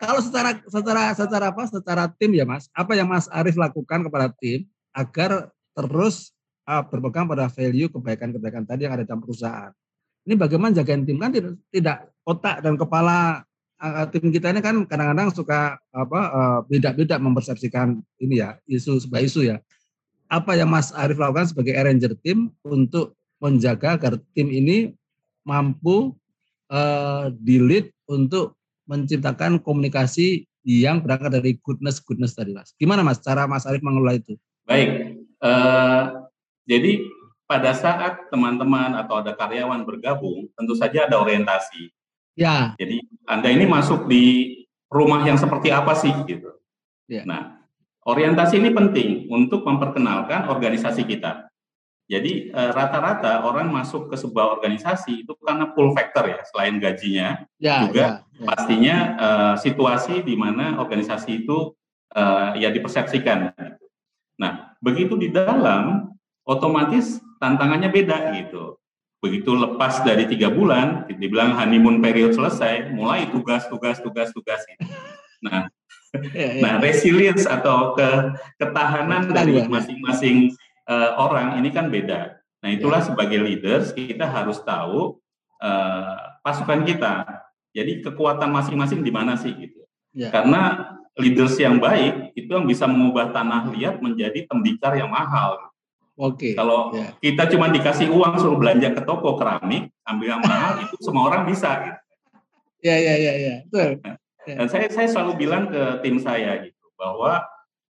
kalau 0.01 0.21
secara 0.25 0.57
secara 0.65 1.13
secara 1.13 1.45
apa? 1.53 1.63
Secara 1.69 2.05
tim 2.17 2.33
ya, 2.33 2.49
Mas. 2.49 2.73
Apa 2.73 2.97
yang 2.97 3.13
Mas 3.13 3.29
Arif 3.29 3.61
lakukan 3.61 4.01
kepada 4.09 4.33
tim 4.41 4.65
agar 4.97 5.53
terus 5.77 6.33
uh, 6.65 6.81
berpegang 6.89 7.29
pada 7.29 7.53
value 7.53 7.93
kebaikan-kebaikan 7.93 8.65
tadi 8.65 8.89
yang 8.89 8.97
ada 8.97 9.05
dalam 9.05 9.21
perusahaan? 9.21 9.77
Ini 10.25 10.41
bagaimana 10.41 10.73
jagain 10.73 11.05
tim 11.05 11.21
kan 11.21 11.29
tidak, 11.29 11.61
tidak 11.69 12.09
otak 12.25 12.65
dan 12.65 12.81
kepala 12.81 13.45
uh, 13.77 14.05
tim 14.09 14.33
kita 14.33 14.57
ini 14.57 14.65
kan 14.65 14.89
kadang-kadang 14.89 15.29
suka 15.37 15.77
apa 15.93 16.21
uh, 16.33 16.59
beda-beda 16.65 17.21
mempersepsikan 17.21 18.01
ini 18.21 18.41
ya 18.41 18.57
isu 18.65 19.05
sebuah 19.05 19.21
isu 19.21 19.53
ya. 19.53 19.61
Apa 20.33 20.57
yang 20.57 20.73
Mas 20.73 20.97
Arief 20.97 21.21
lakukan 21.21 21.53
sebagai 21.53 21.77
arranger 21.77 22.17
tim 22.25 22.49
untuk 22.65 23.21
menjaga 23.37 24.01
agar 24.01 24.13
tim 24.33 24.49
ini 24.49 24.97
mampu 25.45 26.17
uh, 26.73 27.29
lead 27.45 27.93
untuk 28.09 28.60
menciptakan 28.91 29.63
komunikasi 29.63 30.51
yang 30.67 30.99
berangkat 30.99 31.39
dari 31.39 31.57
goodness 31.63 32.03
goodness 32.03 32.35
tadi 32.35 32.51
mas. 32.51 32.75
Gimana 32.75 33.07
mas 33.07 33.23
cara 33.23 33.47
Mas 33.47 33.65
Arief 33.65 33.87
mengelola 33.87 34.19
itu? 34.19 34.35
Baik, 34.67 35.23
uh, 35.41 36.27
jadi 36.67 37.07
pada 37.51 37.75
saat 37.75 38.31
teman-teman 38.31 38.95
atau 38.95 39.19
ada 39.19 39.35
karyawan 39.35 39.83
bergabung, 39.83 40.47
tentu 40.55 40.79
saja 40.79 41.11
ada 41.11 41.19
orientasi. 41.19 41.91
Ya. 42.39 42.79
Jadi 42.79 43.03
Anda 43.27 43.51
ini 43.51 43.67
masuk 43.67 44.07
di 44.07 44.55
rumah 44.87 45.27
yang 45.27 45.35
seperti 45.35 45.75
apa 45.75 45.99
sih 45.99 46.15
gitu. 46.31 46.47
Ya. 47.11 47.27
Nah, 47.27 47.67
orientasi 48.07 48.63
ini 48.63 48.71
penting 48.71 49.27
untuk 49.35 49.67
memperkenalkan 49.67 50.47
organisasi 50.47 51.03
kita. 51.03 51.50
Jadi 52.11 52.51
eh, 52.51 52.71
rata-rata 52.75 53.47
orang 53.47 53.71
masuk 53.71 54.11
ke 54.11 54.19
sebuah 54.19 54.59
organisasi 54.59 55.23
itu 55.23 55.33
karena 55.39 55.71
pull 55.71 55.95
factor 55.95 56.27
ya, 56.27 56.43
selain 56.51 56.83
gajinya 56.83 57.47
ya, 57.63 57.87
juga 57.87 58.03
ya, 58.03 58.11
ya. 58.35 58.47
pastinya 58.51 58.97
uh, 59.15 59.55
situasi 59.55 60.27
di 60.27 60.35
mana 60.35 60.83
organisasi 60.83 61.47
itu 61.47 61.71
uh, 62.19 62.59
ya 62.59 62.75
dipersepsikan. 62.75 63.55
Nah, 64.43 64.75
begitu 64.83 65.15
di 65.15 65.31
dalam 65.31 66.11
otomatis 66.43 67.23
tantangannya 67.39 67.95
beda 67.95 68.35
gitu 68.35 68.81
begitu 69.21 69.53
lepas 69.53 70.01
dari 70.01 70.25
tiga 70.25 70.49
bulan, 70.49 71.05
dibilang 71.13 71.53
honeymoon 71.53 72.01
period 72.01 72.33
selesai, 72.33 72.89
mulai 72.89 73.29
tugas, 73.29 73.69
tugas, 73.69 74.01
tugas, 74.01 74.33
tugas. 74.33 74.65
Nah, 75.45 75.69
ya, 76.37 76.57
ya. 76.57 76.61
nah 76.65 76.75
resilience 76.81 77.45
atau 77.45 77.93
ke, 77.93 78.09
ketahanan 78.57 79.29
dari 79.29 79.61
masing-masing 79.69 80.57
uh, 80.91 81.11
orang 81.23 81.63
ini 81.63 81.71
kan 81.71 81.87
beda. 81.87 82.43
Nah, 82.61 82.69
itulah 82.69 83.01
ya. 83.01 83.07
sebagai 83.07 83.41
leaders 83.41 83.95
kita 83.95 84.27
harus 84.27 84.59
tahu 84.61 85.23
uh, 85.63 86.19
pasukan 86.43 86.83
kita. 86.83 87.25
Jadi 87.71 88.03
kekuatan 88.03 88.51
masing-masing 88.51 89.07
di 89.07 89.15
mana 89.15 89.39
sih 89.39 89.55
gitu. 89.55 89.87
Ya. 90.11 90.35
Karena 90.35 90.93
leaders 91.15 91.55
yang 91.63 91.79
baik 91.79 92.35
itu 92.35 92.51
yang 92.51 92.67
bisa 92.67 92.91
mengubah 92.91 93.31
tanah 93.31 93.71
liat 93.71 94.03
menjadi 94.03 94.45
tembikar 94.51 94.99
yang 94.99 95.09
mahal. 95.09 95.71
Oke. 96.21 96.53
Okay. 96.53 96.53
Kalau 96.59 96.93
yeah. 96.93 97.15
kita 97.23 97.49
cuma 97.55 97.71
dikasih 97.71 98.11
uang 98.11 98.37
suruh 98.37 98.59
belanja 98.59 98.93
ke 98.93 99.03
toko 99.07 99.39
keramik, 99.39 99.89
ambil 100.05 100.37
yang 100.37 100.43
mahal 100.45 100.83
itu 100.85 100.99
semua 101.01 101.31
orang 101.31 101.47
bisa 101.49 101.71
gitu. 101.81 102.01
Ya 102.85 102.97
ya 102.99 103.15
ya 103.17 103.33
ya. 103.39 103.55
Betul. 103.71 103.91
Ya. 104.49 104.55
Dan 104.61 104.67
saya 104.69 104.87
saya 104.91 105.09
selalu 105.09 105.47
bilang 105.47 105.71
ke 105.71 106.03
tim 106.05 106.21
saya 106.21 106.65
gitu 106.67 106.85
bahwa 106.99 107.45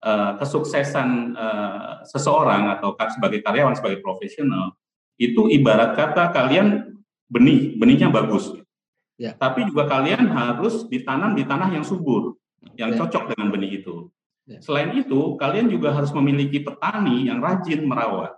uh, 0.04 0.38
kesuksesan 0.38 1.34
uh, 1.34 2.06
seseorang 2.06 2.74
atau 2.77 2.94
sebagai 3.13 3.42
karyawan 3.42 3.77
sebagai 3.77 4.01
profesional 4.04 4.77
itu 5.18 5.50
ibarat 5.50 5.98
kata 5.98 6.30
kalian 6.30 6.98
benih, 7.27 7.75
benihnya 7.75 8.13
bagus. 8.13 8.54
Ya. 9.18 9.34
Tapi 9.34 9.66
juga 9.66 9.89
kalian 9.89 10.30
harus 10.30 10.86
ditanam 10.86 11.34
di 11.34 11.42
tanah 11.42 11.74
yang 11.74 11.82
subur, 11.82 12.38
yang 12.77 12.94
ya. 12.94 13.01
cocok 13.01 13.34
dengan 13.34 13.50
benih 13.50 13.82
itu. 13.82 14.13
Ya. 14.46 14.62
Selain 14.62 14.94
itu, 14.94 15.36
kalian 15.36 15.68
juga 15.68 15.92
harus 15.92 16.13
memiliki 16.13 16.62
petani 16.62 17.27
yang 17.27 17.42
rajin 17.42 17.84
merawat, 17.84 18.38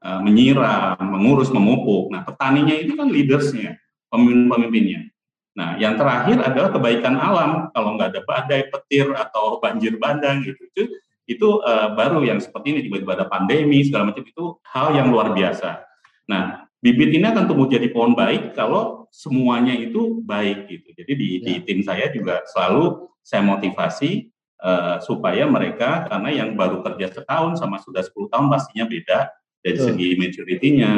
eh, 0.00 0.20
menyiram, 0.22 0.96
mengurus, 1.02 1.50
memupuk. 1.50 2.14
Nah, 2.14 2.22
petaninya 2.22 2.72
itu 2.78 2.94
kan 2.94 3.10
leadersnya, 3.10 3.76
pemimpin-pemimpinnya. 4.08 5.09
Nah, 5.58 5.74
yang 5.82 5.98
terakhir 5.98 6.38
adalah 6.40 6.70
kebaikan 6.70 7.18
alam. 7.18 7.74
Kalau 7.74 7.98
nggak 7.98 8.14
ada 8.14 8.22
badai, 8.22 8.70
petir, 8.70 9.10
atau 9.14 9.58
banjir 9.58 9.98
bandang 9.98 10.46
gitu, 10.46 10.62
itu, 10.70 10.82
itu 11.26 11.48
uh, 11.62 11.94
baru 11.94 12.22
yang 12.22 12.38
seperti 12.38 12.74
ini 12.74 12.80
tiba-tiba 12.86 13.18
ada 13.18 13.26
pandemi 13.26 13.82
segala 13.82 14.10
macam 14.10 14.22
itu 14.22 14.44
hal 14.70 14.94
yang 14.94 15.10
luar 15.10 15.34
biasa. 15.34 15.82
Nah, 16.30 16.70
bibit 16.78 17.10
ini 17.14 17.26
akan 17.26 17.50
tumbuh 17.50 17.66
jadi 17.66 17.90
pohon 17.90 18.14
baik 18.14 18.54
kalau 18.54 19.10
semuanya 19.10 19.74
itu 19.74 20.22
baik 20.22 20.70
gitu. 20.70 20.88
Jadi 20.94 21.12
di, 21.18 21.28
ya. 21.38 21.40
di 21.42 21.54
tim 21.66 21.80
saya 21.82 22.06
juga 22.14 22.46
selalu 22.46 23.10
saya 23.26 23.42
motivasi 23.42 24.30
uh, 24.62 24.96
supaya 25.02 25.44
mereka 25.50 26.06
karena 26.06 26.30
yang 26.30 26.54
baru 26.54 26.80
kerja 26.80 27.20
setahun 27.20 27.58
sama 27.58 27.82
sudah 27.82 28.00
10 28.06 28.32
tahun 28.32 28.46
pastinya 28.48 28.86
beda 28.86 29.18
dari 29.60 29.76
Betul. 29.76 29.86
segi 29.92 30.08
maturity-nya 30.16 30.92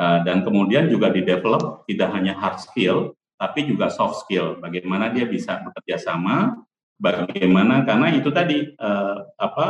uh, 0.00 0.18
dan 0.24 0.46
kemudian 0.46 0.88
juga 0.88 1.12
di 1.12 1.26
develop 1.26 1.84
tidak 1.84 2.08
hanya 2.14 2.32
hard 2.38 2.58
skill 2.62 3.17
tapi 3.38 3.64
juga 3.64 3.88
soft 3.88 4.26
skill. 4.26 4.58
Bagaimana 4.58 5.14
dia 5.14 5.24
bisa 5.24 5.62
bekerja 5.62 5.96
sama, 5.96 6.58
bagaimana 6.98 7.86
karena 7.86 8.10
itu 8.12 8.28
tadi 8.34 8.74
uh, 8.76 9.22
apa 9.38 9.66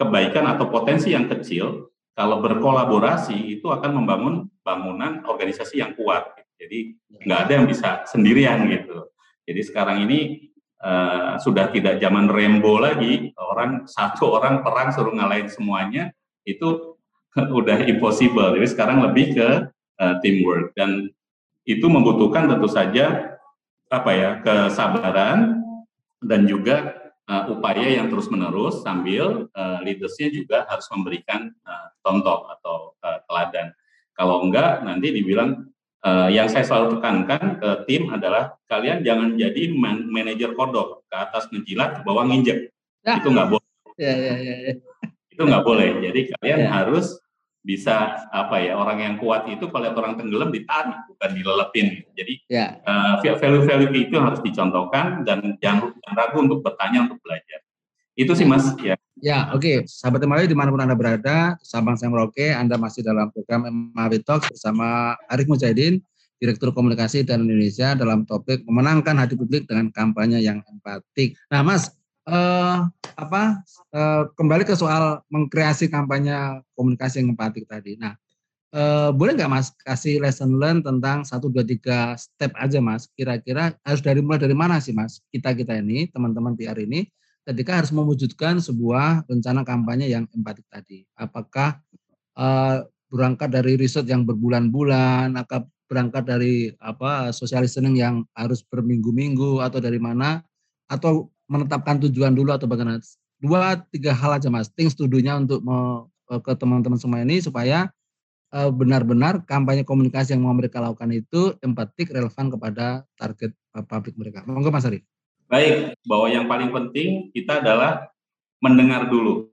kebaikan 0.00 0.48
atau 0.48 0.72
potensi 0.72 1.12
yang 1.12 1.28
kecil 1.28 1.92
kalau 2.16 2.40
berkolaborasi 2.40 3.60
itu 3.60 3.68
akan 3.68 4.02
membangun 4.02 4.34
bangunan 4.64 5.20
organisasi 5.28 5.84
yang 5.84 5.92
kuat. 5.92 6.32
Jadi 6.56 6.96
nggak 7.28 7.40
ada 7.46 7.52
yang 7.60 7.66
bisa 7.68 8.08
sendirian 8.08 8.64
gitu. 8.72 9.12
Jadi 9.44 9.60
sekarang 9.60 10.08
ini 10.08 10.48
uh, 10.80 11.36
sudah 11.36 11.68
tidak 11.68 12.00
zaman 12.00 12.32
Rembo 12.32 12.80
lagi, 12.80 13.36
orang 13.36 13.84
satu 13.84 14.40
orang 14.40 14.64
perang 14.64 14.88
suruh 14.96 15.12
ngalahin 15.12 15.52
semuanya 15.52 16.08
itu 16.48 16.96
udah 17.60 17.84
impossible. 17.84 18.56
Jadi 18.56 18.66
sekarang 18.72 19.04
lebih 19.04 19.36
ke 19.36 19.48
uh, 20.00 20.14
teamwork 20.24 20.72
dan 20.72 21.12
itu 21.66 21.86
membutuhkan 21.90 22.46
tentu 22.46 22.70
saja 22.70 23.36
apa 23.90 24.10
ya 24.14 24.30
kesabaran 24.42 25.62
dan 26.22 26.46
juga 26.46 26.94
uh, 27.26 27.50
upaya 27.50 27.86
yang 27.86 28.06
terus 28.06 28.30
menerus 28.30 28.80
sambil 28.86 29.50
uh, 29.52 29.78
leadersnya 29.82 30.30
juga 30.30 30.64
harus 30.70 30.86
memberikan 30.94 31.50
uh, 31.66 31.88
contoh 32.00 32.46
atau 32.50 32.94
uh, 33.02 33.18
teladan. 33.26 33.74
Kalau 34.16 34.46
enggak 34.46 34.80
nanti 34.86 35.12
dibilang 35.12 35.68
uh, 36.06 36.30
yang 36.32 36.48
saya 36.48 36.64
selalu 36.64 36.98
tekankan 36.98 37.60
ke 37.60 37.70
tim 37.90 38.08
adalah 38.08 38.56
kalian 38.70 39.04
jangan 39.04 39.36
jadi 39.36 39.74
man 39.76 40.08
manajer 40.08 40.56
kodok 40.56 41.04
ke 41.10 41.16
atas 41.18 41.50
ngejilat 41.52 42.00
ke 42.00 42.02
bawah 42.06 42.24
nginjek. 42.24 42.72
Ya. 43.04 43.20
Itu 43.20 43.34
nggak 43.34 43.48
boleh. 43.50 43.70
Ya, 43.98 44.14
ya, 44.14 44.34
ya, 44.38 44.54
ya. 44.70 44.72
Itu 45.30 45.42
nggak 45.44 45.64
boleh. 45.66 45.88
Jadi 46.00 46.20
kalian 46.32 46.60
ya. 46.64 46.68
harus 46.72 47.20
bisa 47.66 48.14
apa 48.30 48.62
ya 48.62 48.78
orang 48.78 48.98
yang 49.02 49.14
kuat 49.18 49.50
itu 49.50 49.66
kalau 49.74 49.90
orang 49.90 50.14
tenggelam 50.14 50.54
ditarik 50.54 50.94
bukan 51.10 51.30
dilelepin 51.34 51.86
jadi 52.14 52.34
ya. 52.46 52.66
uh, 52.86 53.18
value-value 53.18 53.90
itu 54.06 54.14
harus 54.14 54.38
dicontohkan 54.38 55.26
dan 55.26 55.58
jangan, 55.58 55.90
ragu 56.14 56.46
untuk 56.46 56.62
bertanya 56.62 57.10
untuk 57.10 57.18
belajar 57.26 57.58
itu 58.14 58.30
sih 58.38 58.46
mas 58.46 58.70
ya 58.78 58.94
ya 59.18 59.50
oke 59.50 59.66
okay. 59.66 59.76
sahabat 59.82 60.22
Emawi 60.22 60.46
di 60.46 60.54
mana 60.54 60.70
pun 60.70 60.78
anda 60.78 60.94
berada 60.94 61.58
Sabang 61.66 61.98
Sam 61.98 62.14
Roke 62.14 62.54
anda 62.54 62.78
masih 62.78 63.02
dalam 63.02 63.34
program 63.34 63.66
Emawi 63.66 64.22
Talk 64.22 64.46
bersama 64.46 65.18
Arif 65.26 65.50
Mujahidin 65.50 65.98
Direktur 66.38 66.70
Komunikasi 66.70 67.26
dan 67.26 67.48
Indonesia 67.48 67.96
dalam 67.98 68.22
topik 68.28 68.62
memenangkan 68.62 69.16
hati 69.16 69.34
publik 69.40 69.64
dengan 69.64 69.88
kampanye 69.88 70.44
yang 70.44 70.60
empatik. 70.68 71.32
Nah, 71.48 71.64
Mas, 71.64 71.88
uh, 72.26 72.86
apa 73.16 73.42
uh, 73.94 74.22
kembali 74.36 74.66
ke 74.66 74.74
soal 74.76 75.22
mengkreasi 75.32 75.88
kampanye 75.88 76.60
komunikasi 76.76 77.22
yang 77.22 77.32
empatik 77.32 77.64
tadi. 77.64 77.96
Nah, 77.96 78.14
uh, 78.76 79.10
boleh 79.14 79.38
nggak 79.38 79.50
Mas 79.50 79.72
kasih 79.82 80.20
lesson 80.20 80.58
learn 80.58 80.82
tentang 80.84 81.24
satu 81.24 81.48
dua 81.48 81.64
tiga 81.64 82.14
step 82.18 82.52
aja 82.58 82.82
Mas? 82.82 83.08
Kira-kira 83.14 83.72
harus 83.86 84.02
dari 84.02 84.20
mulai 84.20 84.42
dari 84.42 84.54
mana 84.54 84.82
sih 84.82 84.92
Mas? 84.92 85.22
Kita 85.30 85.54
kita 85.56 85.78
ini 85.78 86.10
teman-teman 86.10 86.58
PR 86.58 86.76
ini 86.76 87.06
ketika 87.46 87.78
harus 87.78 87.94
mewujudkan 87.94 88.58
sebuah 88.58 89.24
rencana 89.30 89.62
kampanye 89.62 90.10
yang 90.10 90.26
empatik 90.34 90.66
tadi. 90.66 91.06
Apakah 91.14 91.78
uh, 92.36 92.82
berangkat 93.06 93.54
dari 93.54 93.78
riset 93.78 94.10
yang 94.10 94.26
berbulan-bulan, 94.26 95.38
atau 95.38 95.62
berangkat 95.86 96.26
dari 96.26 96.74
apa 96.82 97.30
social 97.30 97.62
listening 97.62 98.02
yang 98.02 98.26
harus 98.34 98.60
berminggu-minggu 98.66 99.62
atau 99.62 99.78
dari 99.78 100.02
mana 100.02 100.42
atau 100.90 101.30
menetapkan 101.46 102.02
tujuan 102.06 102.34
dulu 102.34 102.54
atau 102.54 102.66
bagaimana? 102.66 103.02
Dua 103.36 103.78
tiga 103.92 104.16
hal 104.16 104.40
aja 104.40 104.48
mas, 104.48 104.72
things 104.72 104.96
to 104.96 105.06
untuk 105.06 105.60
me, 105.60 106.08
eh, 106.32 106.40
ke 106.40 106.52
teman-teman 106.56 106.96
semua 106.96 107.20
ini 107.20 107.38
supaya 107.38 107.92
uh, 108.52 108.70
benar-benar 108.72 109.44
kampanye 109.44 109.82
komunikasi 109.82 110.36
yang 110.36 110.46
mau 110.46 110.56
mereka 110.56 110.80
lakukan 110.80 111.10
itu 111.12 111.52
empatik 111.60 112.12
relevan 112.12 112.48
kepada 112.48 113.04
target 113.20 113.52
uh, 113.76 113.84
publik 113.84 114.14
mereka. 114.16 114.42
Monggo 114.48 114.72
Mas 114.72 114.86
Ari. 114.86 115.02
Baik, 115.46 115.94
bahwa 116.02 116.26
yang 116.26 116.46
paling 116.50 116.70
penting 116.74 117.30
kita 117.30 117.62
adalah 117.62 118.10
mendengar 118.58 119.06
dulu. 119.06 119.46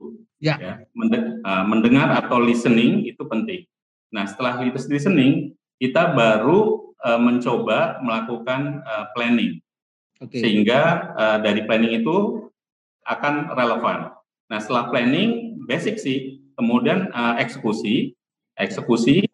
Ya. 0.44 0.60
ya 0.60 0.74
mendengar 1.46 2.20
atau 2.20 2.36
listening 2.44 3.08
itu 3.08 3.24
penting. 3.32 3.64
Nah, 4.12 4.28
setelah 4.28 4.60
listening, 4.60 5.56
kita 5.80 6.12
baru 6.12 6.92
uh, 7.00 7.16
mencoba 7.16 8.04
melakukan 8.04 8.84
uh, 8.84 9.08
planning. 9.16 9.63
Okay. 10.24 10.40
Sehingga 10.40 11.12
uh, 11.16 11.38
dari 11.44 11.68
planning 11.68 12.00
itu 12.04 12.48
akan 13.04 13.52
relevan. 13.52 14.16
Nah, 14.48 14.60
setelah 14.64 14.88
planning 14.88 15.60
basic 15.68 16.00
sih, 16.00 16.40
kemudian 16.56 17.12
uh, 17.12 17.36
eksekusi, 17.40 18.16
eksekusi, 18.56 19.28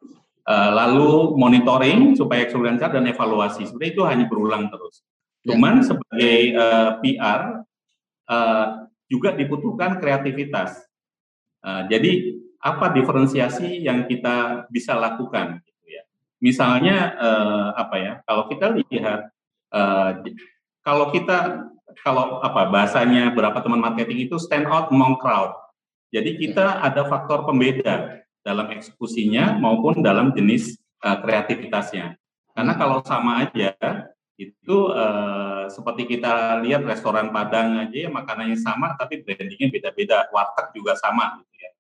uh, 0.49 0.71
lalu 0.73 1.37
monitoring 1.37 2.17
supaya 2.17 2.45
eksekusi 2.45 2.65
lancar 2.73 2.89
dan 2.89 3.05
evaluasi. 3.05 3.69
Sebenarnya 3.69 3.91
itu 3.93 4.03
hanya 4.05 4.25
berulang 4.25 4.73
terus. 4.73 5.05
Ya. 5.45 5.53
Cuman 5.53 5.85
sebagai 5.85 6.37
uh, 6.57 6.89
PR 7.05 7.41
uh, 8.27 8.65
juga 9.05 9.37
dibutuhkan 9.37 10.01
kreativitas. 10.01 10.89
Uh, 11.61 11.85
jadi 11.91 12.39
apa 12.59 12.91
diferensiasi 12.91 13.85
yang 13.85 14.09
kita 14.09 14.67
bisa 14.73 14.97
lakukan? 14.97 15.61
Gitu 15.61 15.85
ya. 15.85 16.03
Misalnya 16.41 17.13
uh, 17.19 17.67
apa 17.77 17.95
ya? 18.01 18.13
Kalau 18.25 18.49
kita 18.49 18.73
lihat 18.73 19.29
uh, 19.71 20.11
kalau 20.83 21.11
kita 21.11 21.69
kalau 22.05 22.39
apa 22.39 22.69
bahasanya 22.69 23.33
berapa 23.33 23.59
teman 23.59 23.81
marketing 23.81 24.29
itu 24.29 24.39
stand 24.39 24.69
out 24.69 24.93
among 24.93 25.19
crowd. 25.19 25.51
Jadi 26.09 26.41
kita 26.41 26.81
ada 26.81 27.05
faktor 27.05 27.45
pembeda 27.45 28.25
dalam 28.41 28.71
eksekusinya 28.73 29.59
maupun 29.61 30.01
dalam 30.01 30.33
jenis 30.33 30.79
uh, 31.05 31.19
kreativitasnya. 31.21 32.17
Karena 32.55 32.73
kalau 32.73 33.03
sama 33.05 33.45
aja 33.45 33.75
itu 34.39 34.77
uh, 34.95 35.67
seperti 35.67 36.07
kita 36.17 36.63
lihat 36.63 36.87
restoran 36.87 37.29
Padang 37.29 37.75
aja 37.83 38.07
ya 38.07 38.09
makanannya 38.09 38.55
sama 38.55 38.95
tapi 38.95 39.21
brandingnya 39.21 39.67
beda-beda, 39.69 40.31
warteg 40.31 40.71
juga 40.73 40.95
sama 40.95 41.43
gitu 41.43 41.55
ya. 41.59 41.71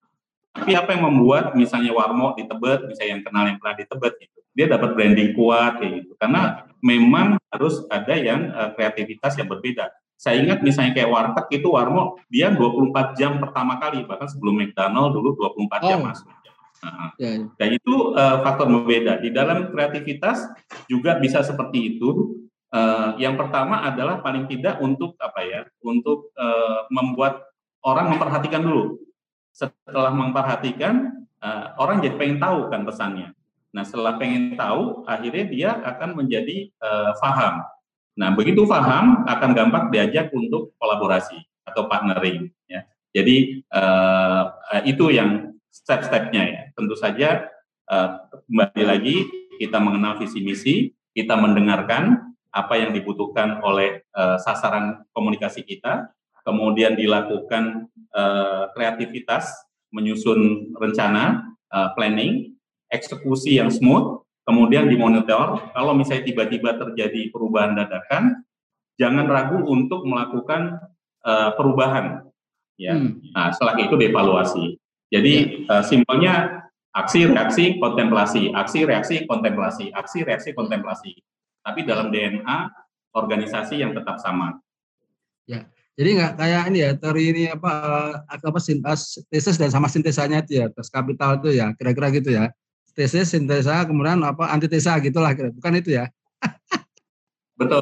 Tapi 0.59 0.71
apa 0.75 0.89
yang 0.91 1.03
membuat 1.07 1.55
misalnya 1.55 1.95
Warmo 1.95 2.35
di 2.35 2.43
Tebet, 2.43 2.85
misalnya 2.85 3.11
yang 3.15 3.23
kenal 3.23 3.43
yang 3.47 3.57
pernah 3.63 3.75
di 3.79 3.85
Tebet 3.87 4.13
gitu, 4.19 4.38
dia 4.53 4.65
dapat 4.67 4.97
branding 4.97 5.33
kuat 5.37 5.79
kayak 5.79 6.03
gitu. 6.03 6.13
Karena 6.19 6.67
memang 6.79 7.39
harus 7.51 7.83
ada 7.91 8.15
yang 8.15 8.51
uh, 8.51 8.71
kreativitas 8.75 9.35
yang 9.35 9.47
berbeda. 9.47 9.91
Saya 10.19 10.43
ingat 10.43 10.59
misalnya 10.59 10.91
kayak 10.91 11.11
warteg 11.11 11.63
itu 11.63 11.71
Warmo 11.71 12.19
dia 12.27 12.51
24 12.51 13.15
jam 13.15 13.39
pertama 13.39 13.79
kali 13.79 14.03
bahkan 14.03 14.27
sebelum 14.27 14.59
McDonald 14.59 15.15
dulu 15.15 15.31
24 15.55 15.87
jam 15.87 15.99
oh. 16.03 16.05
masuk. 16.11 16.27
Nah, 16.79 17.11
ya, 17.19 17.29
ya. 17.35 17.43
Dan 17.59 17.69
itu 17.75 17.93
uh, 18.15 18.39
faktor 18.43 18.67
berbeda. 18.71 19.19
Di 19.19 19.31
dalam 19.31 19.71
kreativitas 19.71 20.47
juga 20.87 21.19
bisa 21.19 21.43
seperti 21.43 21.95
itu. 21.95 22.39
Uh, 22.69 23.17
yang 23.17 23.33
pertama 23.33 23.81
adalah 23.81 24.21
paling 24.21 24.45
tidak 24.45 24.79
untuk 24.79 25.17
apa 25.19 25.41
ya? 25.43 25.61
Untuk 25.83 26.31
uh, 26.37 26.87
membuat 26.93 27.49
orang 27.83 28.15
memperhatikan 28.15 28.63
dulu. 28.63 28.99
Setelah 29.51 30.13
memperhatikan, 30.15 31.25
uh, 31.43 31.75
orang 31.79 31.99
jadi 31.99 32.15
pengen 32.15 32.39
tahu 32.39 32.71
kan 32.71 32.87
pesannya. 32.87 33.35
Nah, 33.69 33.83
setelah 33.85 34.17
pengen 34.17 34.57
tahu, 34.57 35.05
akhirnya 35.05 35.45
dia 35.45 35.69
akan 35.77 36.17
menjadi 36.17 36.73
uh, 36.81 37.13
paham. 37.21 37.61
Nah, 38.17 38.33
begitu 38.33 38.65
paham, 38.65 39.23
akan 39.29 39.49
gampang 39.53 39.93
diajak 39.93 40.33
untuk 40.33 40.73
kolaborasi 40.81 41.37
atau 41.69 41.85
partnering. 41.85 42.49
Ya. 42.65 42.89
Jadi 43.13 43.61
uh, 43.69 44.43
itu 44.85 45.13
yang 45.13 45.53
step-stepnya 45.69 46.43
ya. 46.49 46.61
Tentu 46.73 46.97
saja 46.97 47.45
uh, 47.89 48.09
kembali 48.49 48.83
lagi 48.85 49.15
kita 49.61 49.77
mengenal 49.77 50.17
visi 50.17 50.41
misi, 50.41 50.75
kita 51.13 51.37
mendengarkan 51.37 52.33
apa 52.49 52.73
yang 52.81 52.91
dibutuhkan 52.91 53.61
oleh 53.61 54.01
uh, 54.17 54.41
sasaran 54.41 55.05
komunikasi 55.13 55.61
kita, 55.61 56.09
kemudian 56.41 56.97
dilakukan 56.97 57.85
uh, 58.17 58.73
kreativitas, 58.73 59.53
menyusun 59.93 60.73
rencana, 60.73 61.53
uh, 61.69 61.93
planning, 61.93 62.57
eksekusi 62.89 63.61
yang 63.61 63.69
smooth, 63.69 64.25
kemudian 64.43 64.89
dimonitor. 64.89 65.69
Kalau 65.71 65.93
misalnya 65.93 66.25
tiba-tiba 66.25 66.75
terjadi 66.75 67.29
perubahan 67.29 67.77
dadakan, 67.77 68.41
jangan 68.97 69.29
ragu 69.29 69.61
untuk 69.63 70.03
melakukan 70.03 70.81
uh, 71.23 71.53
perubahan. 71.53 72.25
Ya, 72.79 72.97
hmm. 72.97 73.33
nah 73.35 73.53
setelah 73.53 73.77
itu 73.77 73.93
dievaluasi. 73.95 74.65
Jadi 75.09 75.65
uh, 75.69 75.83
simpelnya 75.85 76.65
aksi 76.95 77.29
reaksi 77.29 77.77
kontemplasi, 77.77 78.49
aksi 78.55 78.79
reaksi 78.87 79.15
kontemplasi, 79.29 79.93
aksi 79.93 80.25
reaksi 80.25 80.49
kontemplasi. 80.57 81.13
Tapi 81.61 81.85
dalam 81.85 82.09
DNA 82.09 82.71
organisasi 83.13 83.83
yang 83.83 83.91
tetap 83.93 84.17
sama. 84.21 84.57
Ya, 85.49 85.65
jadi 85.97 86.09
nggak 86.15 86.33
kayak 86.39 86.63
ini 86.71 86.79
ya 86.85 86.91
teori 86.95 87.23
ini 87.35 87.43
apa 87.51 87.73
apa 88.23 88.59
sintesis 88.61 89.57
dan 89.59 89.73
sama 89.73 89.91
sintesanya 89.91 90.45
itu 90.45 90.61
ya, 90.61 90.71
tes 90.71 90.87
kapital 90.87 91.41
itu 91.41 91.57
ya, 91.57 91.73
kira-kira 91.75 92.07
gitu 92.15 92.31
ya 92.31 92.53
tesis, 92.99 93.31
sintesa, 93.31 93.87
kemudian 93.87 94.19
apa 94.27 94.51
antitesa 94.51 94.99
gitulah 94.99 95.31
kira. 95.31 95.55
Bukan 95.55 95.79
itu 95.79 95.95
ya? 95.95 96.11
Betul. 97.59 97.79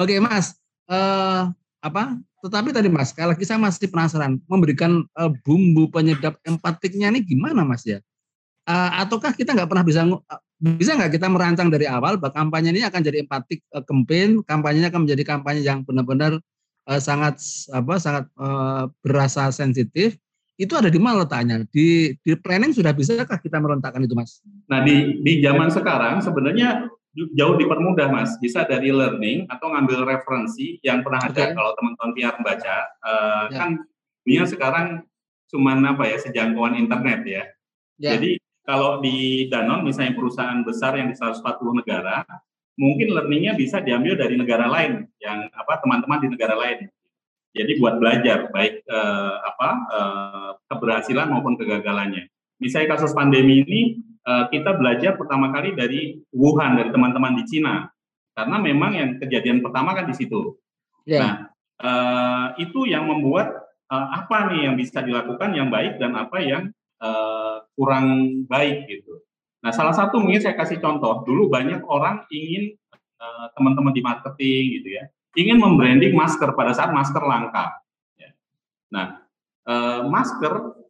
Oke, 0.00 0.16
Mas. 0.24 0.56
Uh, 0.88 1.52
apa? 1.84 2.16
Tetapi 2.40 2.72
tadi 2.72 2.88
Mas, 2.88 3.12
kalau 3.12 3.36
saya 3.36 3.60
masih 3.60 3.92
penasaran 3.92 4.40
memberikan 4.48 5.04
uh, 5.20 5.28
bumbu 5.44 5.92
penyedap 5.92 6.40
empatiknya 6.48 7.12
ini 7.12 7.20
gimana 7.20 7.60
Mas 7.62 7.84
ya? 7.84 8.00
Uh, 8.64 8.90
ataukah 9.04 9.36
kita 9.36 9.52
nggak 9.52 9.68
pernah 9.68 9.84
bisa 9.84 10.06
bisa 10.62 10.94
nggak 10.94 11.18
kita 11.18 11.26
merancang 11.26 11.66
dari 11.66 11.90
awal 11.90 12.14
bahwa 12.14 12.30
kampanye 12.30 12.70
ini 12.70 12.86
akan 12.86 13.02
jadi 13.02 13.26
empatik 13.26 13.60
uh, 13.74 13.82
campaign, 13.84 14.40
kampanyenya 14.46 14.88
akan 14.88 15.04
menjadi 15.04 15.22
kampanye 15.26 15.62
yang 15.62 15.82
benar-benar 15.82 16.38
uh, 16.86 17.00
sangat 17.02 17.42
apa 17.74 17.94
sangat 17.98 18.24
uh, 18.38 18.86
berasa 19.02 19.50
sensitif 19.50 20.18
itu 20.62 20.74
ada 20.78 20.86
di 20.86 21.00
mana 21.02 21.26
letaknya? 21.26 21.66
Di 21.66 22.14
di 22.22 22.32
planning 22.38 22.70
sudah 22.70 22.94
bisakah 22.94 23.42
kita 23.42 23.58
merontakkan 23.58 24.06
itu, 24.06 24.14
Mas? 24.14 24.38
Nah, 24.70 24.86
di 24.86 25.18
di 25.26 25.42
zaman 25.42 25.74
sekarang 25.74 26.22
sebenarnya 26.22 26.86
jauh 27.34 27.58
dipermudah, 27.58 28.08
Mas. 28.14 28.38
Bisa 28.38 28.62
dari 28.62 28.94
learning 28.94 29.50
atau 29.50 29.74
ngambil 29.74 30.06
referensi 30.06 30.78
yang 30.86 31.02
pernah 31.02 31.26
ada 31.26 31.50
okay. 31.50 31.54
kalau 31.58 31.74
teman-teman 31.74 32.10
biar 32.14 32.32
membaca. 32.38 32.76
Uh, 33.02 33.44
ya. 33.50 33.58
Kan 33.58 33.70
dunia 34.22 34.44
sekarang 34.46 34.86
cuma 35.50 35.76
apa 35.76 36.08
ya 36.08 36.16
sejangkauan 36.22 36.78
internet 36.78 37.20
ya. 37.26 37.42
ya. 37.98 38.10
Jadi 38.16 38.38
kalau 38.62 39.02
di 39.02 39.50
Danon 39.50 39.82
misalnya 39.82 40.14
perusahaan 40.14 40.62
besar 40.62 40.94
yang 40.94 41.10
di 41.10 41.16
140 41.18 41.42
negara, 41.82 42.22
mungkin 42.78 43.12
learningnya 43.12 43.58
bisa 43.58 43.82
diambil 43.82 44.16
dari 44.16 44.38
negara 44.38 44.70
lain 44.70 45.10
yang 45.20 45.50
apa 45.52 45.82
teman-teman 45.82 46.22
di 46.22 46.28
negara 46.32 46.54
lain. 46.56 46.88
Jadi 47.52 47.76
buat 47.76 48.00
belajar 48.00 48.48
baik 48.48 48.88
eh, 48.88 49.34
apa 49.44 49.68
eh, 49.92 50.50
keberhasilan 50.72 51.28
maupun 51.28 51.60
kegagalannya. 51.60 52.32
Misalnya 52.56 52.96
kasus 52.96 53.12
pandemi 53.12 53.60
ini 53.60 53.80
eh, 54.24 54.44
kita 54.48 54.80
belajar 54.80 55.20
pertama 55.20 55.52
kali 55.52 55.76
dari 55.76 56.16
Wuhan 56.32 56.80
dari 56.80 56.88
teman-teman 56.88 57.36
di 57.36 57.44
Cina 57.44 57.92
karena 58.32 58.56
memang 58.56 58.92
yang 58.96 59.10
kejadian 59.20 59.60
pertama 59.60 59.92
kan 59.92 60.08
di 60.08 60.16
situ. 60.16 60.56
Yeah. 61.04 61.20
Nah 61.20 61.34
eh, 61.84 62.46
itu 62.64 62.88
yang 62.88 63.04
membuat 63.04 63.52
eh, 63.92 64.08
apa 64.16 64.48
nih 64.48 64.72
yang 64.72 64.74
bisa 64.80 65.04
dilakukan 65.04 65.52
yang 65.52 65.68
baik 65.68 66.00
dan 66.00 66.16
apa 66.16 66.40
yang 66.40 66.72
eh, 67.04 67.56
kurang 67.76 68.06
baik 68.48 68.88
gitu. 68.88 69.20
Nah 69.60 69.76
salah 69.76 69.92
satu 69.92 70.24
mungkin 70.24 70.40
saya 70.40 70.56
kasih 70.56 70.80
contoh 70.80 71.20
dulu 71.28 71.52
banyak 71.52 71.84
orang 71.84 72.24
ingin 72.32 72.72
eh, 72.96 73.46
teman-teman 73.52 73.92
di 73.92 74.00
marketing 74.00 74.64
gitu 74.80 74.88
ya 74.96 75.04
ingin 75.36 75.58
membranding 75.58 76.12
masker 76.12 76.52
pada 76.52 76.72
saat 76.76 76.92
masker 76.92 77.22
langka. 77.24 77.80
Ya. 78.16 78.30
Nah, 78.92 79.06
eh, 79.68 80.00
masker 80.06 80.82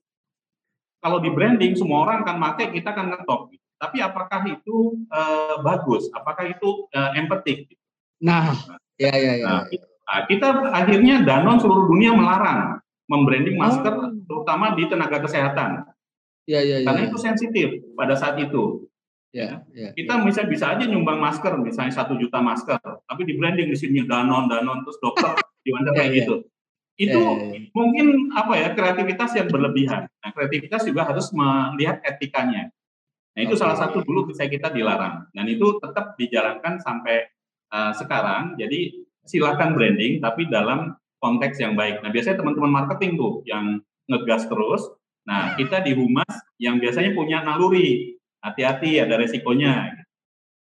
kalau 1.03 1.19
di 1.19 1.31
branding 1.35 1.75
semua 1.75 2.07
orang 2.07 2.23
akan 2.23 2.37
pakai, 2.39 2.71
kita 2.71 2.95
akan 2.95 3.07
ngetop. 3.11 3.51
Gitu. 3.51 3.67
Tapi 3.79 3.99
apakah 3.99 4.41
itu 4.47 4.77
eh, 5.11 5.55
bagus? 5.63 6.07
Apakah 6.15 6.47
itu 6.47 6.87
eh, 6.95 7.11
empatik? 7.19 7.67
Gitu. 7.71 7.83
Nah, 8.23 8.55
ya 8.99 9.15
ya 9.15 9.33
ya. 9.43 9.47
Nah, 9.47 9.63
nah, 10.07 10.21
kita 10.31 10.49
akhirnya 10.71 11.27
Danon 11.27 11.59
seluruh 11.59 11.91
dunia 11.91 12.15
melarang 12.15 12.83
membranding 13.11 13.59
masker, 13.59 13.93
oh. 13.93 14.09
terutama 14.25 14.73
di 14.79 14.89
tenaga 14.89 15.21
kesehatan. 15.21 15.85
Ya, 16.49 16.65
ya, 16.65 16.83
ya, 16.83 16.87
Karena 16.89 17.07
ya. 17.07 17.09
itu 17.13 17.19
sensitif 17.21 17.69
pada 17.95 18.17
saat 18.17 18.41
itu. 18.41 18.89
Ya, 19.33 19.65
ya, 19.73 19.97
kita 19.97 20.21
ya. 20.21 20.25
bisa 20.29 20.45
bisa 20.45 20.77
aja 20.77 20.85
nyumbang 20.85 21.17
masker, 21.17 21.57
misalnya 21.57 21.97
satu 21.97 22.21
juta 22.21 22.45
masker, 22.45 22.77
tapi 23.09 23.25
di 23.25 23.41
branding 23.41 23.73
di 23.73 23.79
sini 23.81 24.05
danon 24.05 24.45
danon 24.45 24.85
terus 24.85 25.01
dokter 25.01 25.33
di 25.65 25.73
mana 25.73 25.89
kayak 25.97 26.11
ya, 26.13 26.17
gitu. 26.21 26.35
Itu 27.01 27.17
ya, 27.17 27.41
ya, 27.41 27.47
ya. 27.57 27.61
mungkin 27.73 28.07
apa 28.37 28.53
ya 28.61 28.69
kreativitas 28.77 29.33
yang 29.33 29.49
berlebihan. 29.49 30.05
Nah 30.21 30.31
kreativitas 30.37 30.85
juga 30.85 31.09
harus 31.09 31.33
melihat 31.33 32.05
etikanya. 32.05 32.69
Nah 33.33 33.41
itu 33.41 33.57
okay. 33.57 33.65
salah 33.65 33.77
satu 33.81 34.05
dulu 34.05 34.29
bisa 34.29 34.45
kita 34.45 34.69
dilarang 34.69 35.25
dan 35.33 35.45
itu 35.49 35.81
tetap 35.81 36.13
dijalankan 36.21 36.77
sampai 36.85 37.25
uh, 37.73 37.97
sekarang. 37.97 38.61
Jadi 38.61 39.09
silakan 39.25 39.73
branding 39.73 40.21
tapi 40.21 40.45
dalam 40.53 40.93
konteks 41.25 41.57
yang 41.57 41.73
baik. 41.73 42.05
Nah 42.05 42.13
biasanya 42.13 42.45
teman-teman 42.45 42.85
marketing 42.85 43.17
tuh 43.17 43.41
yang 43.49 43.81
ngegas 44.13 44.45
terus. 44.45 44.93
Nah 45.25 45.57
kita 45.57 45.81
di 45.81 45.97
humas 45.97 46.29
yang 46.61 46.77
biasanya 46.77 47.17
punya 47.17 47.41
naluri 47.41 48.21
hati-hati 48.43 48.99
ada 48.99 49.15
resikonya. 49.17 49.95